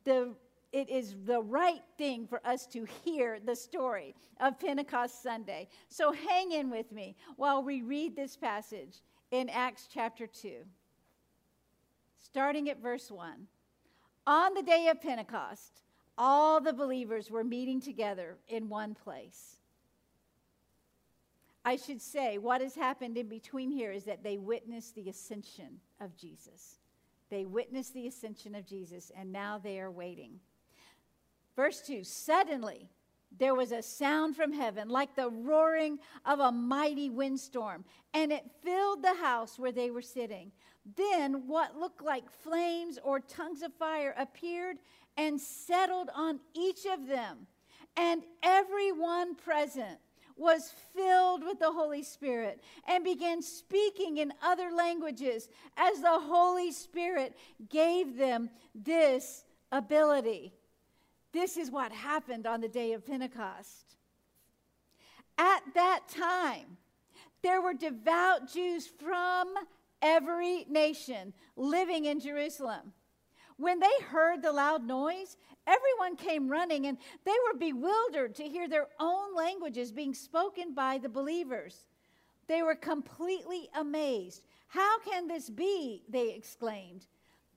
the 0.03 0.35
it 0.73 0.89
is 0.89 1.15
the 1.25 1.41
right 1.41 1.81
thing 1.97 2.25
for 2.25 2.39
us 2.47 2.65
to 2.67 2.87
hear 3.03 3.39
the 3.45 3.55
story 3.55 4.15
of 4.39 4.57
Pentecost 4.57 5.21
Sunday. 5.21 5.67
So 5.89 6.13
hang 6.13 6.53
in 6.53 6.69
with 6.69 6.93
me 6.93 7.17
while 7.35 7.61
we 7.61 7.81
read 7.81 8.15
this 8.15 8.37
passage 8.37 9.01
in 9.31 9.49
Acts 9.49 9.89
chapter 9.93 10.27
2, 10.27 10.59
starting 12.21 12.69
at 12.69 12.81
verse 12.81 13.09
1. 13.11 13.47
On 14.27 14.53
the 14.53 14.63
day 14.63 14.87
of 14.87 15.01
Pentecost, 15.01 15.81
all 16.17 16.61
the 16.61 16.73
believers 16.73 17.31
were 17.31 17.43
meeting 17.43 17.81
together 17.81 18.37
in 18.47 18.69
one 18.69 18.93
place. 18.93 19.57
I 21.63 21.75
should 21.75 22.01
say, 22.01 22.37
what 22.37 22.61
has 22.61 22.75
happened 22.75 23.17
in 23.17 23.27
between 23.27 23.71
here 23.71 23.91
is 23.91 24.05
that 24.05 24.23
they 24.23 24.37
witnessed 24.37 24.95
the 24.95 25.09
ascension 25.09 25.79
of 25.99 26.15
Jesus. 26.15 26.79
They 27.29 27.45
witnessed 27.45 27.93
the 27.93 28.07
ascension 28.07 28.55
of 28.55 28.65
Jesus, 28.65 29.11
and 29.15 29.31
now 29.31 29.57
they 29.57 29.79
are 29.79 29.91
waiting. 29.91 30.39
Verse 31.55 31.81
2 31.81 32.03
Suddenly, 32.03 32.89
there 33.37 33.55
was 33.55 33.71
a 33.71 33.81
sound 33.81 34.35
from 34.35 34.51
heaven 34.51 34.89
like 34.89 35.15
the 35.15 35.29
roaring 35.29 35.99
of 36.25 36.39
a 36.39 36.51
mighty 36.51 37.09
windstorm, 37.09 37.85
and 38.13 38.31
it 38.31 38.43
filled 38.63 39.01
the 39.01 39.15
house 39.15 39.57
where 39.57 39.71
they 39.71 39.91
were 39.91 40.01
sitting. 40.01 40.51
Then 40.95 41.47
what 41.47 41.77
looked 41.77 42.03
like 42.03 42.29
flames 42.43 42.97
or 43.03 43.19
tongues 43.19 43.61
of 43.61 43.73
fire 43.73 44.15
appeared 44.17 44.77
and 45.17 45.39
settled 45.39 46.09
on 46.15 46.39
each 46.53 46.85
of 46.85 47.07
them, 47.07 47.47
and 47.95 48.23
everyone 48.41 49.35
present 49.35 49.99
was 50.37 50.73
filled 50.95 51.43
with 51.43 51.59
the 51.59 51.71
Holy 51.71 52.01
Spirit 52.01 52.63
and 52.87 53.03
began 53.03 53.41
speaking 53.41 54.17
in 54.17 54.33
other 54.41 54.71
languages 54.71 55.49
as 55.77 56.01
the 56.01 56.19
Holy 56.19 56.71
Spirit 56.71 57.37
gave 57.69 58.17
them 58.17 58.49
this 58.73 59.45
ability. 59.71 60.53
This 61.31 61.57
is 61.57 61.69
what 61.69 61.91
happened 61.91 62.47
on 62.47 62.59
the 62.59 62.67
day 62.67 62.93
of 62.93 63.05
Pentecost. 63.05 63.97
At 65.37 65.61
that 65.75 66.01
time, 66.09 66.77
there 67.43 67.61
were 67.61 67.73
devout 67.73 68.51
Jews 68.51 68.87
from 68.87 69.47
every 70.01 70.65
nation 70.69 71.33
living 71.55 72.05
in 72.05 72.19
Jerusalem. 72.19 72.93
When 73.57 73.79
they 73.79 73.91
heard 74.09 74.41
the 74.41 74.51
loud 74.51 74.85
noise, 74.85 75.37
everyone 75.67 76.15
came 76.15 76.49
running 76.49 76.87
and 76.87 76.97
they 77.25 77.35
were 77.47 77.59
bewildered 77.59 78.35
to 78.35 78.43
hear 78.43 78.67
their 78.67 78.87
own 78.99 79.35
languages 79.35 79.91
being 79.91 80.13
spoken 80.13 80.73
by 80.73 80.97
the 80.97 81.09
believers. 81.09 81.85
They 82.47 82.63
were 82.63 82.75
completely 82.75 83.69
amazed. 83.75 84.45
How 84.67 84.99
can 84.99 85.27
this 85.27 85.49
be? 85.49 86.03
They 86.09 86.33
exclaimed. 86.33 87.05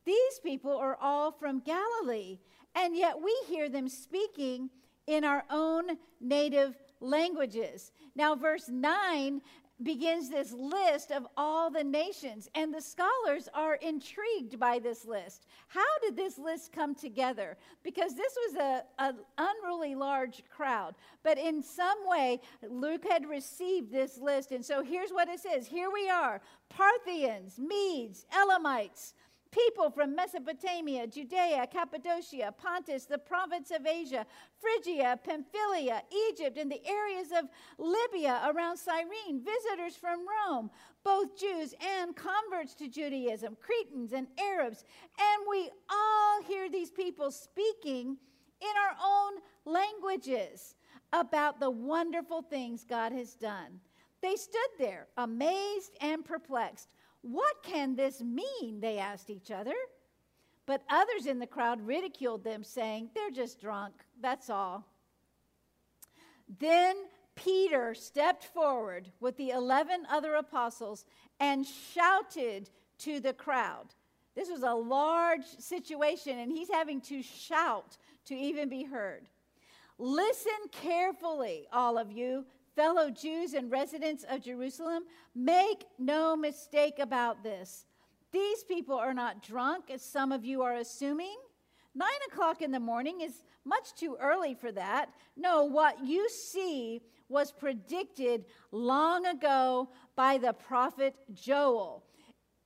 These 0.05 0.41
people 0.43 0.77
are 0.77 0.99
all 1.01 1.33
from 1.33 1.61
Galilee, 1.61 2.39
and 2.75 2.95
yet 2.95 3.21
we 3.23 3.35
hear 3.47 3.69
them 3.69 3.89
speaking 3.89 4.69
in 5.07 5.25
our 5.25 5.45
own 5.51 5.97
native 6.21 6.77
languages. 7.01 7.93
Now, 8.15 8.35
verse 8.35 8.69
9 8.69 9.41
begins 9.83 10.31
this 10.31 10.53
list 10.53 11.11
of 11.11 11.27
all 11.37 11.71
the 11.71 11.83
nations, 11.83 12.49
and 12.55 12.73
the 12.73 12.81
scholars 12.81 13.49
are 13.53 13.75
intrigued 13.77 14.59
by 14.59 14.79
this 14.79 15.05
list. 15.05 15.47
How 15.69 15.99
did 16.03 16.17
this 16.17 16.39
list 16.39 16.73
come 16.73 16.95
together? 16.95 17.57
Because 17.83 18.15
this 18.15 18.37
was 18.47 18.83
an 18.99 19.17
unruly 19.37 19.95
large 19.95 20.43
crowd, 20.49 20.95
but 21.23 21.39
in 21.39 21.63
some 21.63 21.99
way, 22.07 22.41
Luke 22.69 23.05
had 23.09 23.29
received 23.29 23.91
this 23.91 24.19
list, 24.19 24.53
and 24.53 24.65
so 24.65 24.83
here's 24.83 25.11
what 25.11 25.29
it 25.29 25.41
says 25.41 25.67
Here 25.67 25.91
we 25.93 26.09
are 26.09 26.41
Parthians, 26.69 27.59
Medes, 27.59 28.27
Elamites 28.33 29.15
people 29.55 29.91
from 29.91 30.17
Mesopotamia, 30.17 31.07
Judea, 31.07 31.67
Cappadocia, 31.73 32.53
Pontus, 32.61 33.05
the 33.05 33.19
province 33.19 33.71
of 33.71 33.87
Asia, 33.87 34.27
Phrygia, 34.61 35.19
Pamphylia, 35.23 36.03
Egypt, 36.29 36.59
and 36.59 36.71
the 36.71 36.85
areas 36.87 37.29
of 37.31 37.49
Libya 37.79 38.51
around 38.53 38.77
Cyrene, 38.77 39.41
visitors 39.41 39.97
from 39.97 40.27
Rome, 40.27 40.71
both 41.05 41.39
Jews 41.39 41.75
and 41.81 42.17
converts 42.17 42.75
to 42.75 42.89
Judaism, 42.89 43.57
Cretans 43.61 44.13
and 44.13 44.27
Arabs. 44.39 44.85
And 45.19 45.47
we 45.49 45.71
all 45.89 46.43
hear 46.43 46.69
these 46.69 46.91
people 46.91 47.31
speaking 47.31 48.17
in 48.61 48.69
our 48.89 48.97
own 49.05 49.35
languages 49.65 50.75
about 51.13 51.61
the 51.61 51.71
wonderful 51.71 52.43
things 52.43 52.85
God 52.85 53.13
has 53.13 53.35
done. 53.35 53.81
They 54.21 54.37
stood 54.37 54.61
there, 54.79 55.07
amazed 55.19 55.93
and 56.01 56.25
perplexed. 56.25 56.89
What 57.25 57.63
can 57.63 57.97
this 57.97 58.21
mean? 58.21 58.81
They 58.81 58.99
asked 58.99 59.31
each 59.31 59.51
other. 59.51 59.75
But 60.67 60.83
others 60.91 61.27
in 61.27 61.39
the 61.39 61.47
crowd 61.47 61.81
ridiculed 61.87 62.45
them, 62.45 62.63
saying, 62.63 63.11
They're 63.15 63.31
just 63.31 63.61
drunk, 63.61 63.95
that's 64.21 64.51
all. 64.51 64.87
Then 66.59 66.97
Peter 67.35 67.95
stepped 67.95 68.45
forward 68.45 69.11
with 69.21 69.37
the 69.39 69.51
11 69.51 70.07
other 70.11 70.35
apostles 70.35 71.07
and 71.41 71.67
shouted 71.67 72.71
to 72.99 73.21
the 73.21 73.33
crowd. 73.33 73.87
This 74.35 74.51
was 74.51 74.63
a 74.63 74.75
large 74.75 75.47
situation, 75.59 76.39
and 76.39 76.53
he's 76.53 76.71
having 76.71 77.01
to 77.03 77.23
shout 77.23 77.97
to 78.27 78.35
even 78.35 78.69
be 78.69 78.85
heard. 78.85 79.29
Listen 79.99 80.53
carefully, 80.73 81.67
all 81.73 81.97
of 81.97 82.13
you 82.13 82.45
fellow 82.75 83.11
Jews 83.11 83.55
and 83.55 83.71
residents 83.71 84.25
of 84.29 84.43
Jerusalem, 84.43 85.05
make 85.35 85.85
no 85.99 86.37
mistake 86.37 86.99
about 86.99 87.43
this. 87.43 87.87
These 88.33 88.65
people 88.65 88.97
are 88.97 89.15
not 89.15 89.43
drunk, 89.43 89.91
as 89.91 90.03
some 90.03 90.33
of 90.33 90.45
you 90.45 90.63
are 90.63 90.75
assuming. 90.75 91.37
Nine 91.95 92.11
o'clock 92.29 92.63
in 92.63 92.73
the 92.73 92.81
morning 92.81 93.21
is 93.21 93.43
much 93.65 93.95
too 93.95 94.17
early 94.21 94.55
for 94.55 94.73
that. 94.73 95.11
No, 95.37 95.65
what 95.65 96.05
you 96.05 96.29
see 96.29 97.01
was 97.29 97.53
predicted 97.53 98.45
long 98.73 99.27
ago 99.27 99.91
by 100.17 100.39
the 100.39 100.53
prophet 100.53 101.15
Joel. 101.33 102.05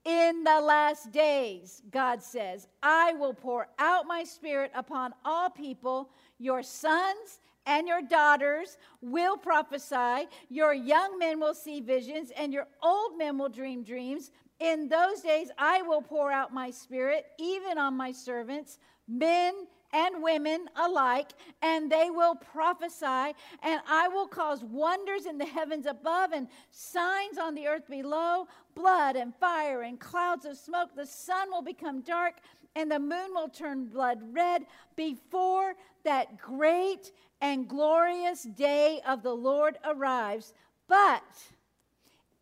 In 0.04 0.42
the 0.42 0.60
last 0.60 1.12
days, 1.12 1.82
God 1.90 2.22
says, 2.22 2.66
I 2.82 3.12
will 3.12 3.34
pour 3.34 3.68
out 3.78 4.06
my 4.06 4.24
spirit 4.24 4.70
upon 4.74 5.12
all 5.24 5.50
people. 5.50 6.10
Your 6.38 6.62
sons 6.62 7.40
and 7.68 7.86
your 7.86 8.00
daughters 8.00 8.78
will 9.02 9.36
prophesy. 9.36 10.26
Your 10.48 10.72
young 10.72 11.18
men 11.18 11.38
will 11.38 11.54
see 11.54 11.80
visions, 11.80 12.32
and 12.36 12.52
your 12.52 12.66
old 12.82 13.16
men 13.18 13.38
will 13.38 13.50
dream 13.50 13.84
dreams. 13.84 14.32
In 14.58 14.88
those 14.88 15.20
days, 15.20 15.50
I 15.58 15.82
will 15.82 16.02
pour 16.02 16.32
out 16.32 16.52
my 16.52 16.70
spirit, 16.70 17.26
even 17.38 17.78
on 17.78 17.94
my 17.94 18.10
servants, 18.10 18.78
men 19.06 19.54
and 19.92 20.22
women 20.22 20.66
alike, 20.76 21.30
and 21.62 21.92
they 21.92 22.10
will 22.10 22.34
prophesy, 22.34 23.34
and 23.62 23.80
I 23.86 24.08
will 24.08 24.26
cause 24.26 24.64
wonders 24.64 25.26
in 25.26 25.38
the 25.38 25.46
heavens 25.46 25.86
above 25.86 26.32
and 26.32 26.48
signs 26.70 27.38
on 27.38 27.54
the 27.54 27.68
earth 27.68 27.88
below 27.88 28.48
blood 28.74 29.16
and 29.16 29.34
fire 29.36 29.82
and 29.82 30.00
clouds 30.00 30.44
of 30.46 30.56
smoke. 30.56 30.90
The 30.96 31.06
sun 31.06 31.50
will 31.50 31.62
become 31.62 32.00
dark, 32.00 32.34
and 32.76 32.90
the 32.90 32.98
moon 32.98 33.34
will 33.34 33.48
turn 33.48 33.86
blood 33.86 34.20
red 34.32 34.64
before 34.96 35.74
that 36.04 36.38
great 36.38 37.12
and 37.40 37.68
glorious 37.68 38.42
day 38.42 39.00
of 39.06 39.22
the 39.22 39.34
Lord 39.34 39.78
arrives. 39.84 40.52
But 40.88 41.22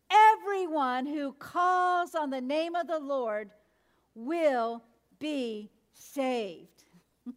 everyone 0.09 1.05
who 1.05 1.33
calls 1.33 2.15
on 2.15 2.29
the 2.29 2.41
name 2.41 2.75
of 2.75 2.87
the 2.87 2.99
Lord 2.99 3.51
will 4.15 4.83
be 5.19 5.69
saved. 5.93 6.83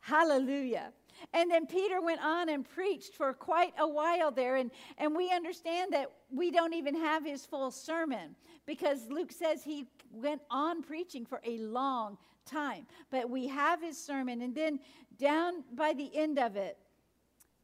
Hallelujah. 0.00 0.92
And 1.32 1.50
then 1.50 1.66
Peter 1.66 2.00
went 2.00 2.22
on 2.24 2.48
and 2.48 2.68
preached 2.68 3.14
for 3.14 3.32
quite 3.32 3.74
a 3.78 3.86
while 3.86 4.30
there. 4.30 4.56
And, 4.56 4.70
and 4.98 5.14
we 5.14 5.30
understand 5.30 5.92
that 5.92 6.10
we 6.30 6.50
don't 6.50 6.74
even 6.74 6.96
have 6.96 7.24
his 7.24 7.46
full 7.46 7.70
sermon 7.70 8.34
because 8.66 9.06
Luke 9.08 9.32
says 9.32 9.62
he 9.62 9.86
went 10.10 10.42
on 10.50 10.82
preaching 10.82 11.24
for 11.24 11.40
a 11.44 11.58
long 11.58 12.18
time. 12.44 12.86
But 13.10 13.30
we 13.30 13.48
have 13.48 13.82
his 13.82 14.02
sermon. 14.02 14.42
And 14.42 14.54
then 14.54 14.80
down 15.18 15.64
by 15.74 15.92
the 15.92 16.10
end 16.16 16.38
of 16.38 16.56
it, 16.56 16.78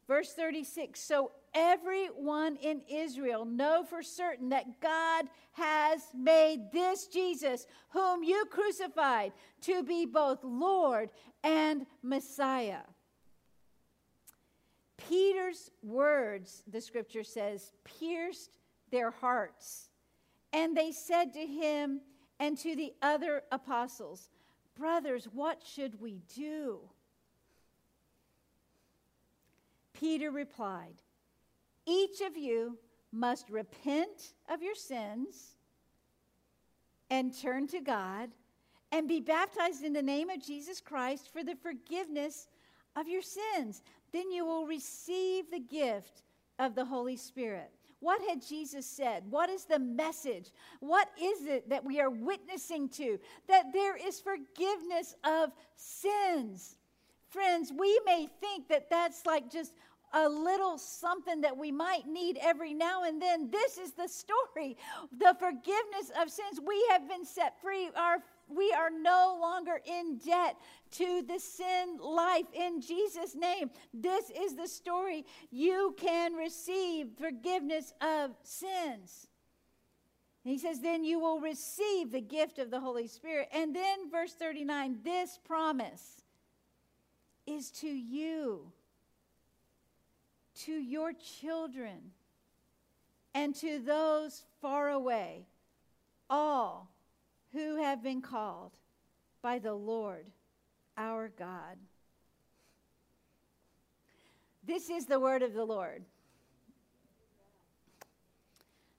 verse 0.06 0.32
36 0.32 1.00
So 1.00 1.32
everyone 1.54 2.56
in 2.56 2.82
Israel 2.88 3.44
know 3.44 3.84
for 3.84 4.02
certain 4.02 4.50
that 4.50 4.80
God 4.80 5.26
has 5.52 6.00
made 6.14 6.72
this 6.72 7.06
Jesus, 7.06 7.66
whom 7.90 8.22
you 8.22 8.44
crucified, 8.50 9.32
to 9.62 9.82
be 9.82 10.06
both 10.06 10.38
Lord 10.42 11.10
and 11.42 11.86
Messiah. 12.02 12.82
Peter's 15.08 15.70
words, 15.82 16.62
the 16.70 16.80
scripture 16.80 17.24
says, 17.24 17.72
pierced 17.84 18.58
their 18.90 19.10
hearts. 19.10 19.88
And 20.52 20.76
they 20.76 20.92
said 20.92 21.32
to 21.34 21.46
him 21.46 22.00
and 22.40 22.56
to 22.58 22.74
the 22.76 22.92
other 23.02 23.42
apostles, 23.50 24.28
Brothers, 24.78 25.26
what 25.32 25.60
should 25.64 26.00
we 26.00 26.20
do? 26.36 26.78
Peter 29.92 30.30
replied, 30.30 31.02
Each 31.84 32.20
of 32.20 32.36
you 32.36 32.78
must 33.10 33.50
repent 33.50 34.34
of 34.48 34.62
your 34.62 34.76
sins 34.76 35.56
and 37.10 37.36
turn 37.36 37.66
to 37.68 37.80
God 37.80 38.30
and 38.92 39.08
be 39.08 39.20
baptized 39.20 39.82
in 39.82 39.92
the 39.92 40.02
name 40.02 40.30
of 40.30 40.44
Jesus 40.44 40.80
Christ 40.80 41.32
for 41.32 41.42
the 41.42 41.56
forgiveness 41.56 42.46
of 42.94 43.08
your 43.08 43.22
sins. 43.22 43.82
Then 44.12 44.30
you 44.30 44.44
will 44.44 44.66
receive 44.66 45.50
the 45.50 45.58
gift 45.58 46.22
of 46.58 46.74
the 46.74 46.84
Holy 46.84 47.16
Spirit. 47.16 47.77
What 48.00 48.20
had 48.28 48.46
Jesus 48.46 48.86
said? 48.86 49.24
What 49.28 49.50
is 49.50 49.64
the 49.64 49.78
message? 49.78 50.50
What 50.80 51.08
is 51.20 51.46
it 51.46 51.68
that 51.68 51.84
we 51.84 52.00
are 52.00 52.10
witnessing 52.10 52.88
to? 52.90 53.18
That 53.48 53.72
there 53.72 53.96
is 53.96 54.20
forgiveness 54.20 55.14
of 55.24 55.50
sins. 55.76 56.76
Friends, 57.28 57.72
we 57.76 58.00
may 58.06 58.28
think 58.40 58.68
that 58.68 58.88
that's 58.88 59.26
like 59.26 59.50
just 59.50 59.74
a 60.12 60.28
little 60.28 60.78
something 60.78 61.42
that 61.42 61.56
we 61.56 61.70
might 61.70 62.06
need 62.06 62.38
every 62.40 62.74
now 62.74 63.04
and 63.04 63.20
then. 63.20 63.50
This 63.50 63.78
is 63.78 63.92
the 63.92 64.08
story 64.08 64.76
the 65.12 65.34
forgiveness 65.38 66.10
of 66.20 66.30
sins. 66.30 66.60
We 66.64 66.86
have 66.90 67.08
been 67.08 67.24
set 67.24 67.60
free. 67.60 67.90
Our 67.96 68.18
we 68.48 68.72
are 68.72 68.90
no 68.90 69.38
longer 69.40 69.80
in 69.84 70.18
debt 70.18 70.56
to 70.92 71.22
the 71.22 71.38
sin 71.38 71.98
life 72.00 72.46
in 72.54 72.80
Jesus' 72.80 73.34
name. 73.34 73.70
This 73.92 74.30
is 74.30 74.54
the 74.54 74.66
story. 74.66 75.26
You 75.50 75.94
can 75.98 76.34
receive 76.34 77.08
forgiveness 77.18 77.92
of 78.00 78.30
sins. 78.42 79.28
he 80.44 80.58
says, 80.58 80.80
then 80.80 81.04
you 81.04 81.20
will 81.20 81.40
receive 81.40 82.10
the 82.10 82.22
gift 82.22 82.58
of 82.58 82.70
the 82.70 82.80
Holy 82.80 83.06
Spirit. 83.06 83.48
And 83.52 83.76
then, 83.76 84.10
verse 84.10 84.32
39 84.32 85.00
this 85.04 85.38
promise 85.44 86.22
is 87.46 87.70
to 87.70 87.88
you, 87.88 88.72
to 90.64 90.72
your 90.72 91.12
children, 91.12 92.12
and 93.34 93.54
to 93.54 93.78
those 93.78 94.42
far 94.60 94.88
away, 94.88 95.46
all 96.28 96.90
who 97.52 97.76
have 97.82 98.02
been 98.02 98.20
called 98.20 98.72
by 99.42 99.58
the 99.58 99.74
Lord 99.74 100.26
our 100.96 101.28
God. 101.28 101.76
This 104.66 104.90
is 104.90 105.06
the 105.06 105.20
word 105.20 105.42
of 105.42 105.54
the 105.54 105.64
Lord. 105.64 106.04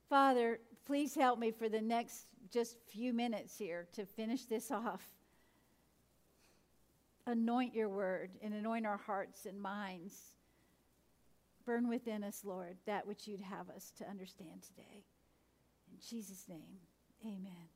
Father, 0.10 0.60
please 0.86 1.14
help 1.14 1.38
me 1.38 1.52
for 1.52 1.70
the 1.70 1.82
next 1.82 2.26
just 2.52 2.78
few 2.88 3.14
minutes 3.14 3.58
here 3.58 3.88
to 3.94 4.06
finish 4.06 4.46
this 4.46 4.72
off. 4.72 5.04
Anoint 7.28 7.76
your 7.76 7.90
word 7.90 8.32
and 8.42 8.56
anoint 8.56 8.88
our 8.88 8.98
hearts 8.98 9.46
and 9.46 9.62
minds. 9.62 10.16
Burn 11.70 11.88
within 11.88 12.24
us, 12.24 12.42
Lord, 12.44 12.78
that 12.88 13.06
which 13.06 13.28
you'd 13.28 13.42
have 13.42 13.70
us 13.70 13.94
to 14.00 14.10
understand 14.10 14.64
today. 14.64 15.04
In 15.92 16.00
Jesus' 16.04 16.46
name, 16.50 16.80
amen. 17.24 17.70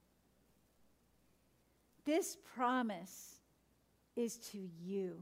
This 2.03 2.35
promise 2.55 3.35
is 4.15 4.37
to 4.49 4.57
you. 4.81 5.19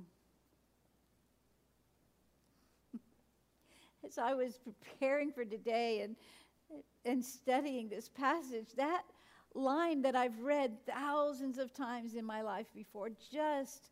As 4.06 4.18
I 4.18 4.36
was 4.36 4.58
preparing 4.58 5.34
for 5.34 5.44
today 5.44 6.04
and, 6.04 6.16
and 7.04 7.26
studying 7.26 7.90
this 7.90 8.08
passage, 8.08 8.68
that 8.78 9.04
line 9.54 10.02
that 10.04 10.16
I've 10.16 10.40
read 10.40 10.78
thousands 10.86 11.58
of 11.58 11.74
times 11.74 12.16
in 12.16 12.24
my 12.24 12.42
life 12.42 12.68
before 12.74 13.10
just 13.34 13.90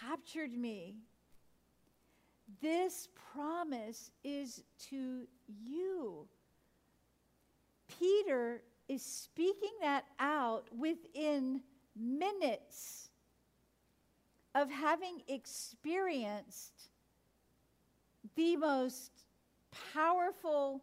captured 0.00 0.52
me. 0.52 0.94
This 2.60 3.08
promise 3.32 4.10
is 4.24 4.62
to 4.90 5.26
you. 5.46 6.26
Peter 7.98 8.62
is 8.88 9.02
speaking 9.02 9.72
that 9.80 10.04
out 10.18 10.64
within 10.76 11.60
minutes 11.94 13.10
of 14.54 14.70
having 14.70 15.22
experienced 15.28 16.90
the 18.34 18.56
most 18.56 19.12
powerful 19.92 20.82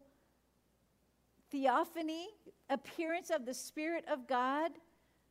theophany, 1.50 2.28
appearance 2.70 3.30
of 3.30 3.44
the 3.44 3.54
Spirit 3.54 4.04
of 4.10 4.26
God, 4.26 4.72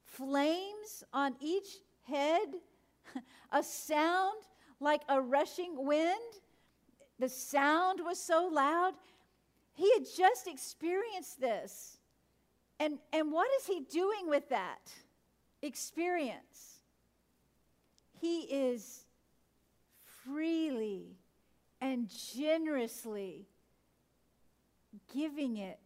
flames 0.04 1.04
on 1.14 1.36
each 1.40 1.78
head, 2.04 2.48
a 3.52 3.64
sound 3.64 4.42
like 4.80 5.02
a 5.10 5.22
rushing 5.22 5.86
wind. 5.86 6.20
The 7.20 7.30
sound 7.30 8.02
was 8.04 8.20
so 8.20 8.50
loud. 8.52 8.94
He 9.74 9.92
had 9.94 10.04
just 10.18 10.48
experienced 10.48 11.40
this. 11.40 11.98
And, 12.80 13.00
and 13.14 13.32
what 13.32 13.48
is 13.60 13.68
he 13.68 13.82
doing 13.82 14.28
with 14.30 14.50
that? 14.50 14.92
experience. 15.66 16.80
He 18.22 18.42
is 18.42 19.06
freely 20.24 21.18
and 21.82 22.10
generously 22.34 23.48
giving 25.14 25.58
it 25.58 25.80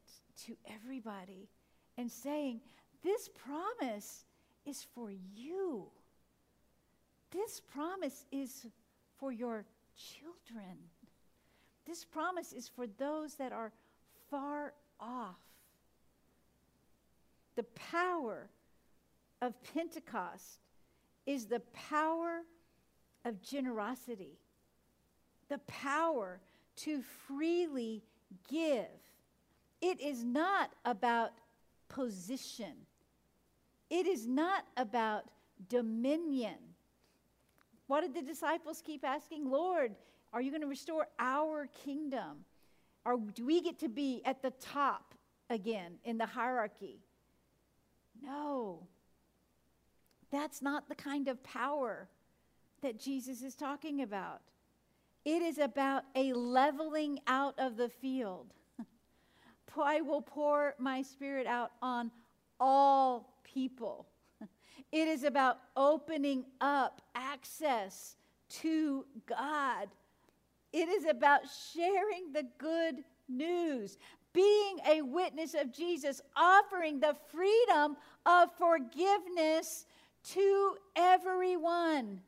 to 0.46 0.56
everybody 0.74 1.50
and 1.98 2.12
saying, 2.12 2.62
This 3.04 3.30
promise 3.30 4.26
is 4.66 4.86
for 4.94 5.12
you. 5.34 5.88
This 7.32 7.60
promise 7.60 8.26
is 8.32 8.68
for 9.20 9.32
your 9.32 9.66
children. 9.96 10.78
This 11.86 12.06
promise 12.06 12.54
is 12.54 12.68
for 12.68 12.88
those 12.88 13.36
that 13.36 13.52
are 13.52 13.72
far 14.30 14.74
off. 15.00 15.36
The 17.56 17.64
power 17.64 18.50
of 19.42 19.54
Pentecost 19.74 20.60
is 21.26 21.46
the 21.46 21.62
power 21.74 22.42
of 23.26 23.42
generosity, 23.42 24.38
the 25.50 25.58
power 25.60 26.40
to 26.78 27.02
freely 27.28 28.04
give. 28.50 28.86
It 29.82 30.00
is 30.00 30.24
not 30.24 30.72
about 30.86 31.32
position, 31.90 32.74
it 33.90 34.06
is 34.06 34.28
not 34.28 34.66
about 34.78 35.26
dominion. 35.68 36.56
What 37.90 38.02
did 38.02 38.14
the 38.14 38.22
disciples 38.22 38.84
keep 38.86 39.04
asking? 39.04 39.50
Lord, 39.50 39.96
are 40.32 40.44
you 40.44 40.52
going 40.52 40.62
to 40.62 40.68
restore 40.68 41.08
our 41.18 41.68
kingdom? 41.84 42.46
Or 43.04 43.18
do 43.18 43.48
we 43.48 43.62
get 43.62 43.80
to 43.80 43.90
be 43.90 44.22
at 44.26 44.44
the 44.44 44.52
top 44.52 45.16
again 45.50 45.94
in 46.04 46.20
the 46.20 46.28
hierarchy? 46.28 47.00
No. 48.22 48.84
That's 50.30 50.62
not 50.62 50.88
the 50.88 50.94
kind 50.94 51.28
of 51.28 51.42
power 51.42 52.08
that 52.84 53.00
Jesus 53.00 53.42
is 53.42 53.56
talking 53.56 54.04
about. 54.04 54.42
It 55.26 55.42
is 55.42 55.58
about 55.58 56.04
a 56.16 56.32
leveling 56.34 57.20
out 57.26 57.56
of 57.58 57.76
the 57.76 57.90
field. 57.90 58.54
I 59.84 60.02
will 60.02 60.22
pour 60.22 60.76
my 60.78 61.02
spirit 61.02 61.48
out 61.48 61.72
on 61.82 62.12
all 62.60 63.34
people. 63.44 64.06
It 64.92 65.08
is 65.08 65.24
about 65.24 65.60
opening 65.76 66.46
up 66.62 67.02
access 67.16 68.16
to 68.62 69.06
God. 69.26 69.88
It 70.72 70.88
is 70.90 71.06
about 71.06 71.42
sharing 71.74 72.32
the 72.32 72.46
good 72.58 73.04
news, 73.28 73.98
being 74.34 74.80
a 74.88 75.02
witness 75.02 75.54
of 75.54 75.72
Jesus, 75.72 76.22
offering 76.36 77.00
the 77.00 77.16
freedom 77.32 77.98
of 78.26 78.50
forgiveness 78.58 79.86
to 80.32 80.76
everyone. 80.96 82.22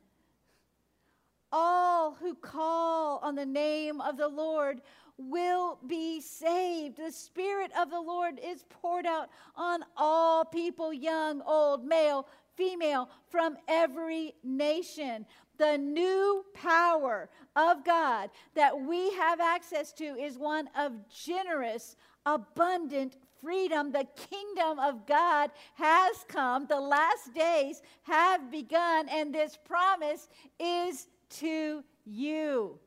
All 1.50 2.12
who 2.14 2.34
call 2.34 3.18
on 3.18 3.34
the 3.34 3.46
name 3.46 4.00
of 4.00 4.16
the 4.16 4.28
Lord 4.28 4.80
will 5.18 5.78
be 5.86 6.20
saved. 6.20 6.96
The 6.96 7.12
Spirit 7.12 7.70
of 7.78 7.90
the 7.90 8.00
Lord 8.00 8.40
is 8.42 8.64
poured 8.68 9.06
out 9.06 9.28
on 9.56 9.84
all 9.96 10.44
people, 10.44 10.92
young, 10.92 11.42
old, 11.46 11.84
male, 11.84 12.26
female, 12.56 13.08
from 13.30 13.56
every 13.68 14.34
nation. 14.42 15.26
The 15.58 15.78
new 15.78 16.44
power 16.54 17.28
of 17.54 17.84
God 17.84 18.30
that 18.54 18.78
we 18.80 19.12
have 19.14 19.40
access 19.40 19.92
to 19.94 20.04
is 20.04 20.38
one 20.38 20.68
of 20.76 20.92
generous, 21.08 21.96
abundant 22.26 23.16
freedom. 23.40 23.92
The 23.92 24.06
kingdom 24.30 24.78
of 24.78 25.06
God 25.06 25.50
has 25.74 26.24
come. 26.28 26.66
The 26.66 26.80
last 26.80 27.34
days 27.34 27.82
have 28.02 28.50
begun, 28.50 29.08
and 29.08 29.34
this 29.34 29.58
promise 29.64 30.28
is 30.58 31.06
to 31.40 31.84
you. 32.04 32.78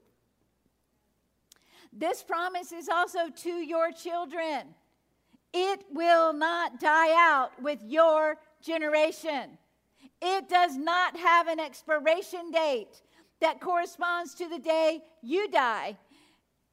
This 1.98 2.22
promise 2.22 2.74
is 2.74 2.90
also 2.90 3.30
to 3.30 3.50
your 3.50 3.92
children. 3.92 4.76
It 5.54 5.86
will 5.94 6.34
not 6.34 6.82
die 6.82 7.14
out 7.14 7.52
with 7.62 7.80
your 7.86 8.36
generation. 8.62 9.58
It 10.22 10.50
does 10.50 10.76
not 10.76 11.16
have 11.16 11.48
an 11.48 11.62
expiration 11.62 12.52
date 12.52 13.02
that 13.40 13.62
corresponds 13.62 14.36
to 14.36 14.50
the 14.50 14.60
day 14.60 15.02
you 15.22 15.50
die. 15.50 15.98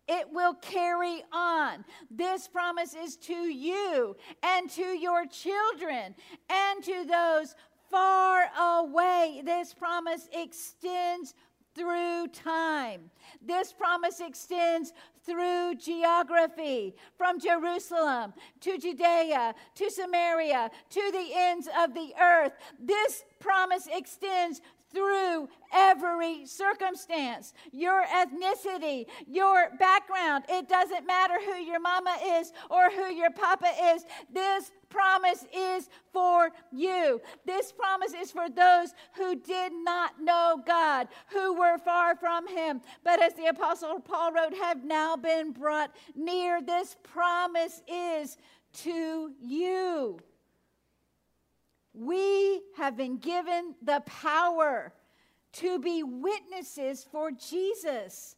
It 0.08 0.26
will 0.32 0.54
carry 0.54 1.22
on. 1.32 1.84
This 2.10 2.48
promise 2.48 2.94
is 2.94 3.16
to 3.18 3.34
you 3.34 4.16
and 4.42 4.68
to 4.70 4.82
your 4.82 5.26
children 5.26 6.16
and 6.50 6.82
to 6.82 7.04
those 7.04 7.54
far 7.88 8.46
away. 8.58 9.42
This 9.44 9.72
promise 9.72 10.28
extends 10.32 11.34
through 11.74 12.28
time. 12.28 13.10
This 13.40 13.72
promise 13.72 14.20
extends 14.20 14.92
through 15.24 15.76
geography, 15.76 16.94
from 17.16 17.38
Jerusalem 17.38 18.34
to 18.60 18.76
Judea 18.78 19.54
to 19.76 19.90
Samaria 19.90 20.70
to 20.90 21.10
the 21.12 21.28
ends 21.34 21.68
of 21.78 21.94
the 21.94 22.12
earth. 22.20 22.52
This 22.78 23.24
promise 23.38 23.88
extends 23.92 24.60
through 24.94 25.48
every 25.72 26.46
circumstance, 26.46 27.54
your 27.72 28.04
ethnicity, 28.04 29.06
your 29.26 29.70
background. 29.78 30.44
It 30.48 30.68
doesn't 30.68 31.06
matter 31.06 31.34
who 31.44 31.56
your 31.56 31.80
mama 31.80 32.16
is 32.24 32.52
or 32.70 32.90
who 32.90 33.12
your 33.12 33.30
papa 33.30 33.70
is. 33.94 34.04
This 34.32 34.70
promise 34.88 35.44
is 35.56 35.88
for 36.12 36.50
you. 36.70 37.20
This 37.46 37.72
promise 37.72 38.12
is 38.12 38.30
for 38.30 38.48
those 38.50 38.94
who 39.14 39.36
did 39.36 39.72
not 39.72 40.20
know 40.20 40.62
God, 40.66 41.08
who 41.28 41.54
were 41.54 41.78
far 41.78 42.14
from 42.16 42.46
Him, 42.46 42.82
but 43.02 43.22
as 43.22 43.32
the 43.34 43.46
Apostle 43.46 44.00
Paul 44.00 44.32
wrote, 44.32 44.54
have 44.54 44.84
now 44.84 45.16
been 45.16 45.52
brought 45.52 45.94
near. 46.14 46.60
This 46.60 46.96
promise 47.02 47.82
is 47.88 48.36
to 48.74 49.32
you. 49.40 50.18
We 51.94 52.62
have 52.76 52.96
been 52.96 53.18
given 53.18 53.74
the 53.82 54.02
power 54.06 54.92
to 55.54 55.78
be 55.78 56.02
witnesses 56.02 57.06
for 57.10 57.30
Jesus. 57.30 58.36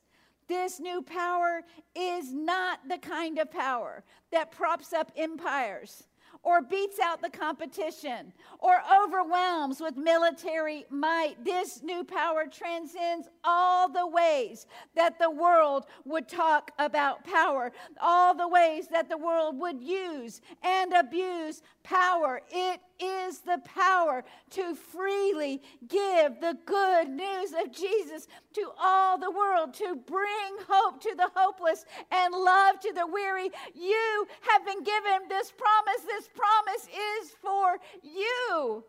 This 0.48 0.80
new 0.80 1.02
power 1.02 1.62
is 1.94 2.32
not 2.32 2.80
the 2.88 2.98
kind 2.98 3.38
of 3.38 3.50
power 3.50 4.04
that 4.30 4.50
props 4.50 4.92
up 4.92 5.12
empires 5.16 6.04
or 6.42 6.60
beats 6.60 6.98
out 6.98 7.22
the 7.22 7.30
competition 7.30 8.32
or 8.58 8.82
overwhelms 9.02 9.80
with 9.80 9.96
military 9.96 10.84
might. 10.90 11.42
This 11.42 11.82
new 11.82 12.04
power 12.04 12.44
transcends 12.46 13.28
all 13.42 13.88
the 13.88 14.06
ways 14.06 14.66
that 14.94 15.18
the 15.18 15.30
world 15.30 15.86
would 16.04 16.28
talk 16.28 16.70
about 16.78 17.24
power, 17.24 17.72
all 18.00 18.34
the 18.34 18.48
ways 18.48 18.88
that 18.88 19.08
the 19.08 19.16
world 19.16 19.58
would 19.58 19.80
use 19.80 20.42
and 20.62 20.92
abuse 20.92 21.62
power. 21.84 22.40
It 22.50 22.80
is 22.98 23.40
the 23.40 23.60
power 23.64 24.24
to 24.50 24.74
freely 24.74 25.62
give 25.86 26.40
the 26.40 26.58
good 26.64 27.08
news 27.10 27.52
of 27.52 27.70
Jesus 27.72 28.26
to 28.54 28.70
all 28.80 29.18
the 29.18 29.30
world, 29.30 29.74
to 29.74 29.94
bring 29.94 30.56
hope 30.68 31.00
to 31.02 31.14
the 31.16 31.30
hopeless 31.36 31.84
and 32.10 32.34
love 32.34 32.80
to 32.80 32.92
the 32.92 33.06
weary. 33.06 33.50
You 33.74 34.26
have 34.40 34.66
been 34.66 34.82
given 34.82 35.28
this 35.28 35.52
promise. 35.52 36.02
This 36.06 36.28
promise 36.34 36.88
is 37.22 37.30
for 37.40 37.78
you. 38.02 38.84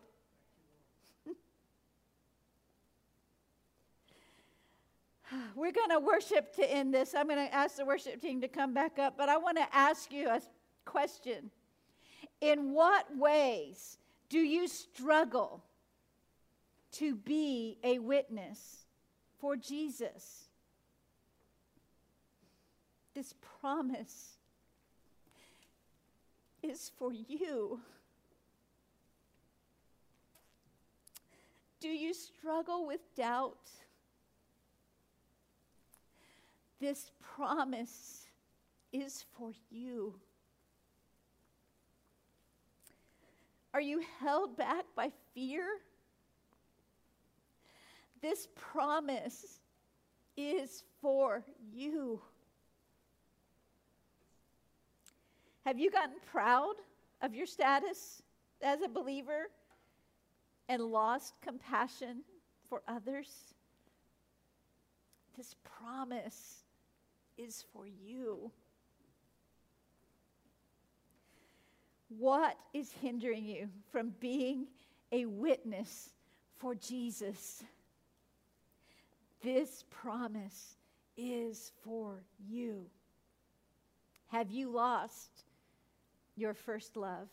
We're 5.54 5.72
going 5.72 5.90
to 5.90 6.00
worship 6.00 6.54
to 6.56 6.70
end 6.70 6.92
this. 6.94 7.14
I'm 7.14 7.28
going 7.28 7.46
to 7.46 7.54
ask 7.54 7.76
the 7.76 7.84
worship 7.84 8.20
team 8.20 8.40
to 8.40 8.48
come 8.48 8.74
back 8.74 8.98
up, 8.98 9.16
but 9.16 9.28
I 9.28 9.36
want 9.36 9.58
to 9.58 9.66
ask 9.72 10.12
you 10.12 10.28
a 10.28 10.40
question. 10.84 11.50
In 12.40 12.72
what 12.72 13.16
ways 13.16 13.98
do 14.28 14.38
you 14.38 14.68
struggle 14.68 15.62
to 16.92 17.14
be 17.14 17.78
a 17.82 17.98
witness 17.98 18.84
for 19.38 19.56
Jesus? 19.56 20.44
This 23.14 23.34
promise 23.60 24.36
is 26.62 26.90
for 26.98 27.12
you. 27.12 27.80
Do 31.80 31.88
you 31.88 32.12
struggle 32.12 32.86
with 32.86 33.00
doubt? 33.14 33.70
This 36.80 37.10
promise 37.20 38.26
is 38.92 39.24
for 39.36 39.52
you. 39.70 40.14
Are 43.76 43.80
you 43.82 44.00
held 44.20 44.56
back 44.56 44.86
by 44.96 45.12
fear? 45.34 45.66
This 48.22 48.48
promise 48.54 49.60
is 50.34 50.82
for 51.02 51.44
you. 51.74 52.22
Have 55.66 55.78
you 55.78 55.90
gotten 55.90 56.14
proud 56.32 56.76
of 57.20 57.34
your 57.34 57.44
status 57.44 58.22
as 58.62 58.80
a 58.80 58.88
believer 58.88 59.50
and 60.70 60.80
lost 60.80 61.34
compassion 61.42 62.22
for 62.70 62.80
others? 62.88 63.28
This 65.36 65.54
promise 65.62 66.64
is 67.36 67.62
for 67.74 67.86
you. 67.86 68.50
What 72.08 72.56
is 72.72 72.92
hindering 73.00 73.44
you 73.44 73.68
from 73.90 74.12
being 74.20 74.68
a 75.12 75.26
witness 75.26 76.10
for 76.56 76.74
Jesus? 76.74 77.64
This 79.42 79.84
promise 79.90 80.76
is 81.16 81.72
for 81.84 82.22
you. 82.48 82.86
Have 84.28 84.50
you 84.50 84.70
lost 84.70 85.44
your 86.36 86.54
first 86.54 86.96
love? 86.96 87.28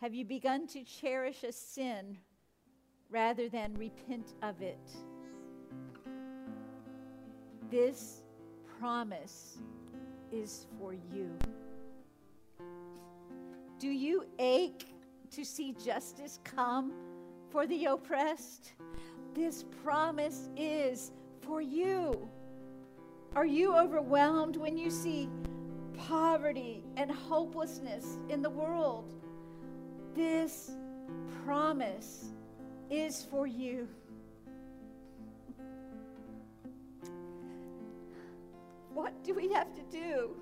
Have 0.00 0.14
you 0.14 0.24
begun 0.24 0.66
to 0.68 0.82
cherish 0.82 1.44
a 1.44 1.52
sin 1.52 2.18
rather 3.10 3.48
than 3.48 3.74
repent 3.74 4.34
of 4.42 4.60
it? 4.60 4.90
This 7.70 8.22
promise 8.80 9.58
is 10.32 10.66
for 10.78 10.92
you. 10.92 11.30
Do 13.82 13.90
you 13.90 14.24
ache 14.38 14.94
to 15.32 15.44
see 15.44 15.74
justice 15.84 16.38
come 16.44 16.92
for 17.50 17.66
the 17.66 17.86
oppressed? 17.86 18.74
This 19.34 19.64
promise 19.82 20.48
is 20.56 21.10
for 21.40 21.60
you. 21.60 22.28
Are 23.34 23.44
you 23.44 23.76
overwhelmed 23.76 24.56
when 24.56 24.78
you 24.78 24.88
see 24.88 25.28
poverty 25.98 26.84
and 26.96 27.10
hopelessness 27.10 28.18
in 28.28 28.40
the 28.40 28.50
world? 28.50 29.16
This 30.14 30.70
promise 31.44 32.26
is 32.88 33.26
for 33.28 33.48
you. 33.48 33.88
What 38.94 39.24
do 39.24 39.34
we 39.34 39.52
have 39.52 39.74
to 39.74 39.82
do? 39.90 40.36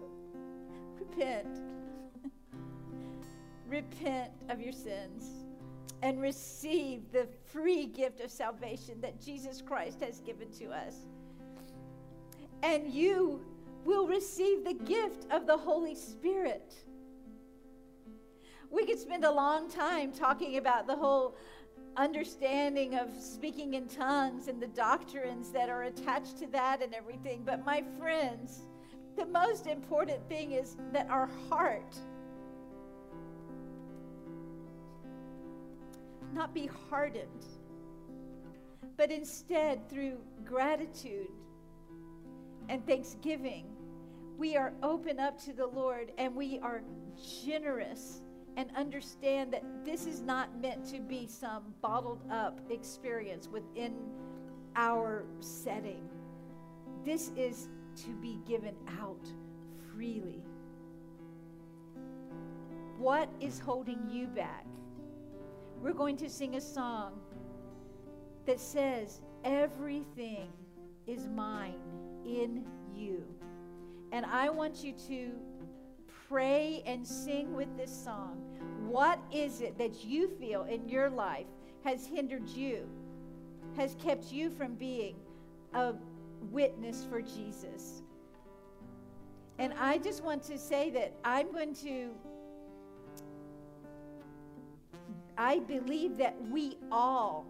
Repent. 0.99 1.63
Repent 3.71 4.33
of 4.49 4.61
your 4.61 4.73
sins 4.73 5.45
and 6.03 6.21
receive 6.21 7.13
the 7.13 7.29
free 7.53 7.87
gift 7.87 8.21
of 8.21 8.31
salvation 8.31 9.01
that 9.01 9.21
Jesus 9.21 9.63
Christ 9.63 10.01
has 10.01 10.19
given 10.21 10.51
to 10.59 10.71
us. 10.71 10.97
And 12.65 12.93
you 12.93 13.41
will 13.85 14.09
receive 14.09 14.65
the 14.65 14.75
gift 14.75 15.27
of 15.31 15.47
the 15.47 15.57
Holy 15.57 15.95
Spirit. 15.95 16.75
We 18.71 18.87
could 18.87 18.99
spend 18.99 19.25
a 19.25 19.31
long 19.31 19.71
time 19.71 20.11
talking 20.13 20.57
about 20.57 20.89
the 20.89 20.97
whole 20.97 21.37
understanding 21.97 22.97
of 22.97 23.09
speaking 23.21 23.75
in 23.75 23.87
tongues 23.87 24.49
and 24.49 24.61
the 24.61 24.67
doctrines 24.67 25.51
that 25.53 25.69
are 25.69 25.85
attached 25.85 26.39
to 26.39 26.47
that 26.49 26.83
and 26.83 26.93
everything. 26.93 27.43
But, 27.45 27.65
my 27.65 27.85
friends, 27.99 28.63
the 29.17 29.27
most 29.27 29.67
important 29.69 30.29
thing 30.29 30.53
is 30.53 30.77
that 30.93 31.09
our 31.09 31.29
heart 31.49 31.97
not 36.33 36.55
be 36.55 36.69
hardened, 36.89 37.47
but 38.97 39.11
instead, 39.11 39.89
through 39.89 40.19
gratitude 40.45 41.29
and 42.69 42.87
thanksgiving, 42.87 43.67
we 44.39 44.57
are 44.57 44.73
open 44.83 45.21
up 45.21 45.43
to 45.45 45.53
the 45.53 45.67
Lord 45.67 46.13
and 46.19 46.35
we 46.35 46.59
are 46.61 46.83
generous 47.45 48.23
and 48.57 48.71
understand 48.77 49.53
that 49.53 49.65
this 49.85 50.07
is 50.07 50.21
not 50.23 50.61
meant 50.61 50.85
to 50.93 51.01
be 51.01 51.27
some 51.27 51.75
bottled 51.81 52.23
up 52.31 52.61
experience 52.71 53.49
within 53.49 53.95
our 54.77 55.25
setting. 55.41 56.09
This 57.05 57.33
is 57.37 57.69
to 58.05 58.11
be 58.21 58.39
given 58.47 58.75
out 59.01 59.27
freely. 59.93 60.43
What 62.99 63.31
is 63.41 63.59
holding 63.59 63.99
you 64.11 64.27
back? 64.27 64.67
We're 65.81 65.95
going 65.95 66.19
to 66.19 66.29
sing 66.29 66.57
a 66.57 66.61
song 66.61 67.21
that 68.47 68.61
says, 68.61 69.23
Everything 69.45 70.51
is 71.07 71.27
mine 71.29 71.81
in 72.27 72.67
you. 72.95 73.25
And 74.13 74.27
I 74.27 74.51
want 74.51 74.85
you 74.85 74.93
to 75.09 75.31
pray 76.29 76.83
and 76.85 77.07
sing 77.07 77.55
with 77.55 77.75
this 77.79 77.91
song. 77.91 78.43
What 78.87 79.19
is 79.33 79.63
it 79.63 79.79
that 79.79 80.05
you 80.05 80.29
feel 80.29 80.65
in 80.65 80.87
your 80.87 81.09
life 81.09 81.47
has 81.85 82.07
hindered 82.07 82.49
you, 82.51 82.87
has 83.77 83.97
kept 84.03 84.31
you 84.31 84.51
from 84.51 84.75
being 84.75 85.17
a 85.73 85.95
witness 86.51 87.07
for 87.09 87.23
Jesus? 87.23 88.03
And 89.59 89.73
I 89.79 89.97
just 89.99 90.23
want 90.23 90.43
to 90.45 90.59
say 90.59 90.91
that 90.91 91.15
I'm 91.25 91.53
going 91.53 91.75
to 91.77 92.11
I 95.41 95.61
believe 95.61 96.19
that 96.19 96.37
we 96.51 96.77
all, 96.93 97.47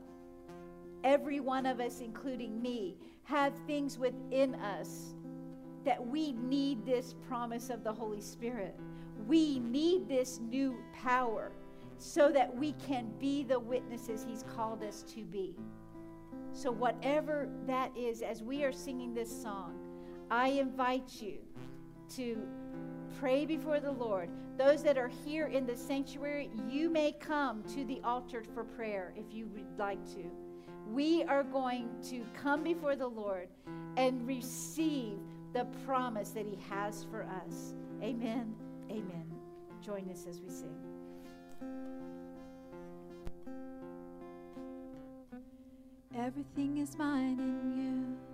every 1.02 1.40
one 1.40 1.66
of 1.66 1.80
us, 1.80 1.98
including 1.98 2.62
me, 2.62 2.96
have 3.24 3.52
things 3.66 3.98
within 3.98 4.54
us 4.54 5.16
that 5.84 6.06
we 6.06 6.30
need 6.30 6.86
this 6.86 7.16
promise 7.26 7.68
of 7.68 7.82
the 7.82 7.92
Holy 7.92 8.20
Spirit. 8.20 8.78
We 9.26 9.58
need 9.58 10.08
this 10.08 10.38
new 10.38 10.78
power 11.02 11.50
so 11.98 12.30
that 12.30 12.54
we 12.56 12.74
can 12.74 13.10
be 13.18 13.42
the 13.42 13.58
witnesses 13.58 14.24
He's 14.24 14.44
called 14.44 14.84
us 14.84 15.02
to 15.14 15.24
be. 15.24 15.56
So, 16.52 16.70
whatever 16.70 17.48
that 17.66 17.90
is, 17.96 18.22
as 18.22 18.40
we 18.40 18.62
are 18.62 18.72
singing 18.72 19.14
this 19.14 19.42
song, 19.42 19.74
I 20.30 20.50
invite 20.50 21.20
you 21.20 21.38
to 22.14 22.46
pray 23.18 23.46
before 23.46 23.80
the 23.80 23.90
Lord. 23.90 24.28
Those 24.56 24.82
that 24.82 24.98
are 24.98 25.10
here 25.24 25.46
in 25.46 25.66
the 25.66 25.76
sanctuary, 25.76 26.50
you 26.68 26.90
may 26.90 27.12
come 27.12 27.62
to 27.74 27.84
the 27.84 28.00
altar 28.04 28.42
for 28.54 28.64
prayer 28.64 29.12
if 29.16 29.34
you 29.34 29.46
would 29.48 29.78
like 29.78 30.04
to. 30.14 30.30
We 30.86 31.22
are 31.24 31.42
going 31.42 31.88
to 32.10 32.24
come 32.34 32.62
before 32.62 32.96
the 32.96 33.06
Lord 33.06 33.48
and 33.96 34.26
receive 34.26 35.18
the 35.52 35.64
promise 35.86 36.30
that 36.30 36.46
He 36.46 36.58
has 36.68 37.06
for 37.10 37.22
us. 37.22 37.74
Amen. 38.02 38.54
Amen. 38.90 39.24
Join 39.84 40.08
us 40.10 40.26
as 40.28 40.40
we 40.40 40.50
sing. 40.50 40.74
Everything 46.16 46.78
is 46.78 46.98
mine 46.98 47.38
in 47.38 47.72
you. 47.76 48.29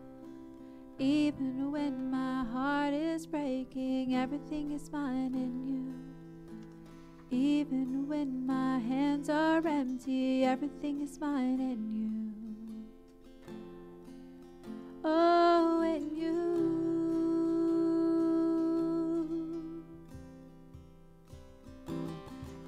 Even 0.99 1.71
when 1.71 2.11
my 2.11 2.43
heart 2.45 2.95
is 2.95 3.27
breaking, 3.27 4.15
everything 4.15 4.73
is 4.73 4.91
mine 4.91 5.35
in 5.35 5.67
you. 5.69 5.93
Even 7.31 8.09
when 8.09 8.47
my 8.47 8.79
hands 8.79 9.29
are 9.29 9.67
empty, 9.67 10.45
everything 10.45 11.03
is 11.03 11.21
mine 11.21 11.61
in 11.61 11.93
you. 11.93 12.33
Oh, 15.05 15.83
in 15.83 16.17
you. 16.17 16.37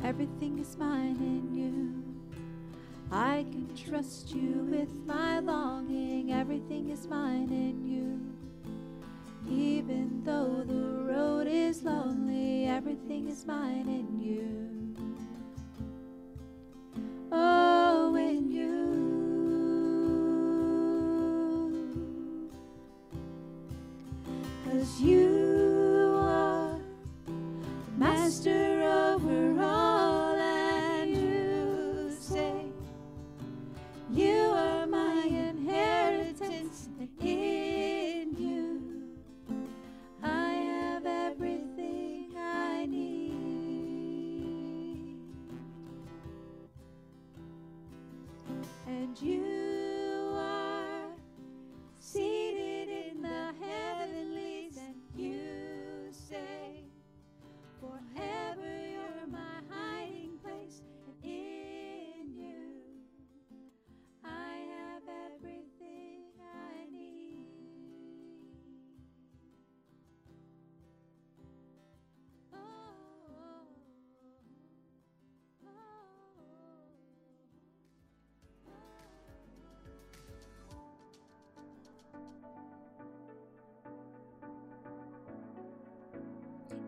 Everything 0.05 0.59
is 0.59 0.77
mine 0.77 1.17
in 1.17 1.55
you. 1.57 2.08
I 3.11 3.47
can 3.51 3.75
trust 3.75 4.35
you 4.35 4.67
with 4.71 4.91
my 5.07 5.39
longing. 5.39 6.33
Everything 6.33 6.91
is 6.91 7.07
mine 7.07 7.49
in 7.51 7.83
you. 7.87 8.21
Even 9.51 10.23
though 10.25 10.63
the 10.67 11.05
road 11.11 11.47
is 11.47 11.83
lonely, 11.83 12.67
everything 12.67 13.29
is 13.29 13.47
mine 13.47 13.89
in 13.89 14.21
you. 14.21 14.78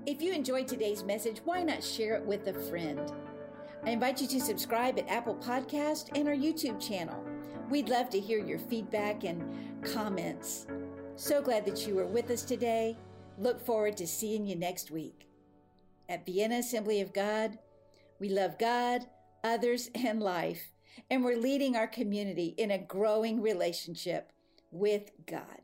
If 0.07 0.23
you 0.23 0.33
enjoyed 0.33 0.67
today's 0.67 1.05
message, 1.05 1.43
why 1.45 1.63
not 1.63 1.85
share 1.85 2.15
it 2.15 2.25
with 2.25 2.47
a 2.47 2.55
friend? 2.55 3.13
I 3.85 3.91
invite 3.91 4.19
you 4.23 4.27
to 4.29 4.41
subscribe 4.41 4.99
at 4.99 5.11
Apple 5.11 5.35
Podcast 5.35 6.17
and 6.19 6.27
our 6.27 6.35
YouTube 6.35 6.81
channel. 6.81 7.23
We'd 7.69 7.91
love 7.91 8.09
to 8.11 8.19
hear 8.19 8.39
your 8.39 8.59
feedback 8.59 9.25
and 9.25 9.45
comments. 9.85 10.67
So 11.17 11.43
glad 11.43 11.67
that 11.67 11.87
you 11.87 11.97
were 11.97 12.07
with 12.07 12.31
us 12.31 12.43
today. 12.43 12.97
Look 13.37 13.61
forward 13.61 13.99
to 13.99 14.07
seeing 14.07 14.47
you 14.47 14.57
next 14.57 14.91
week. 14.91 15.29
At 16.09 16.25
Vienna 16.25 16.57
Assembly 16.57 17.03
of 17.03 17.13
God, 17.13 17.59
we 18.19 18.31
love 18.31 18.59
God, 18.59 19.05
others, 19.45 19.91
and 19.95 20.23
life, 20.23 20.73
and 21.11 21.23
we're 21.23 21.37
leading 21.37 21.77
our 21.77 21.87
community 21.87 22.55
in 22.57 22.71
a 22.71 22.79
growing 22.79 23.43
relationship 23.43 24.33
with 24.71 25.11
God. 25.27 25.60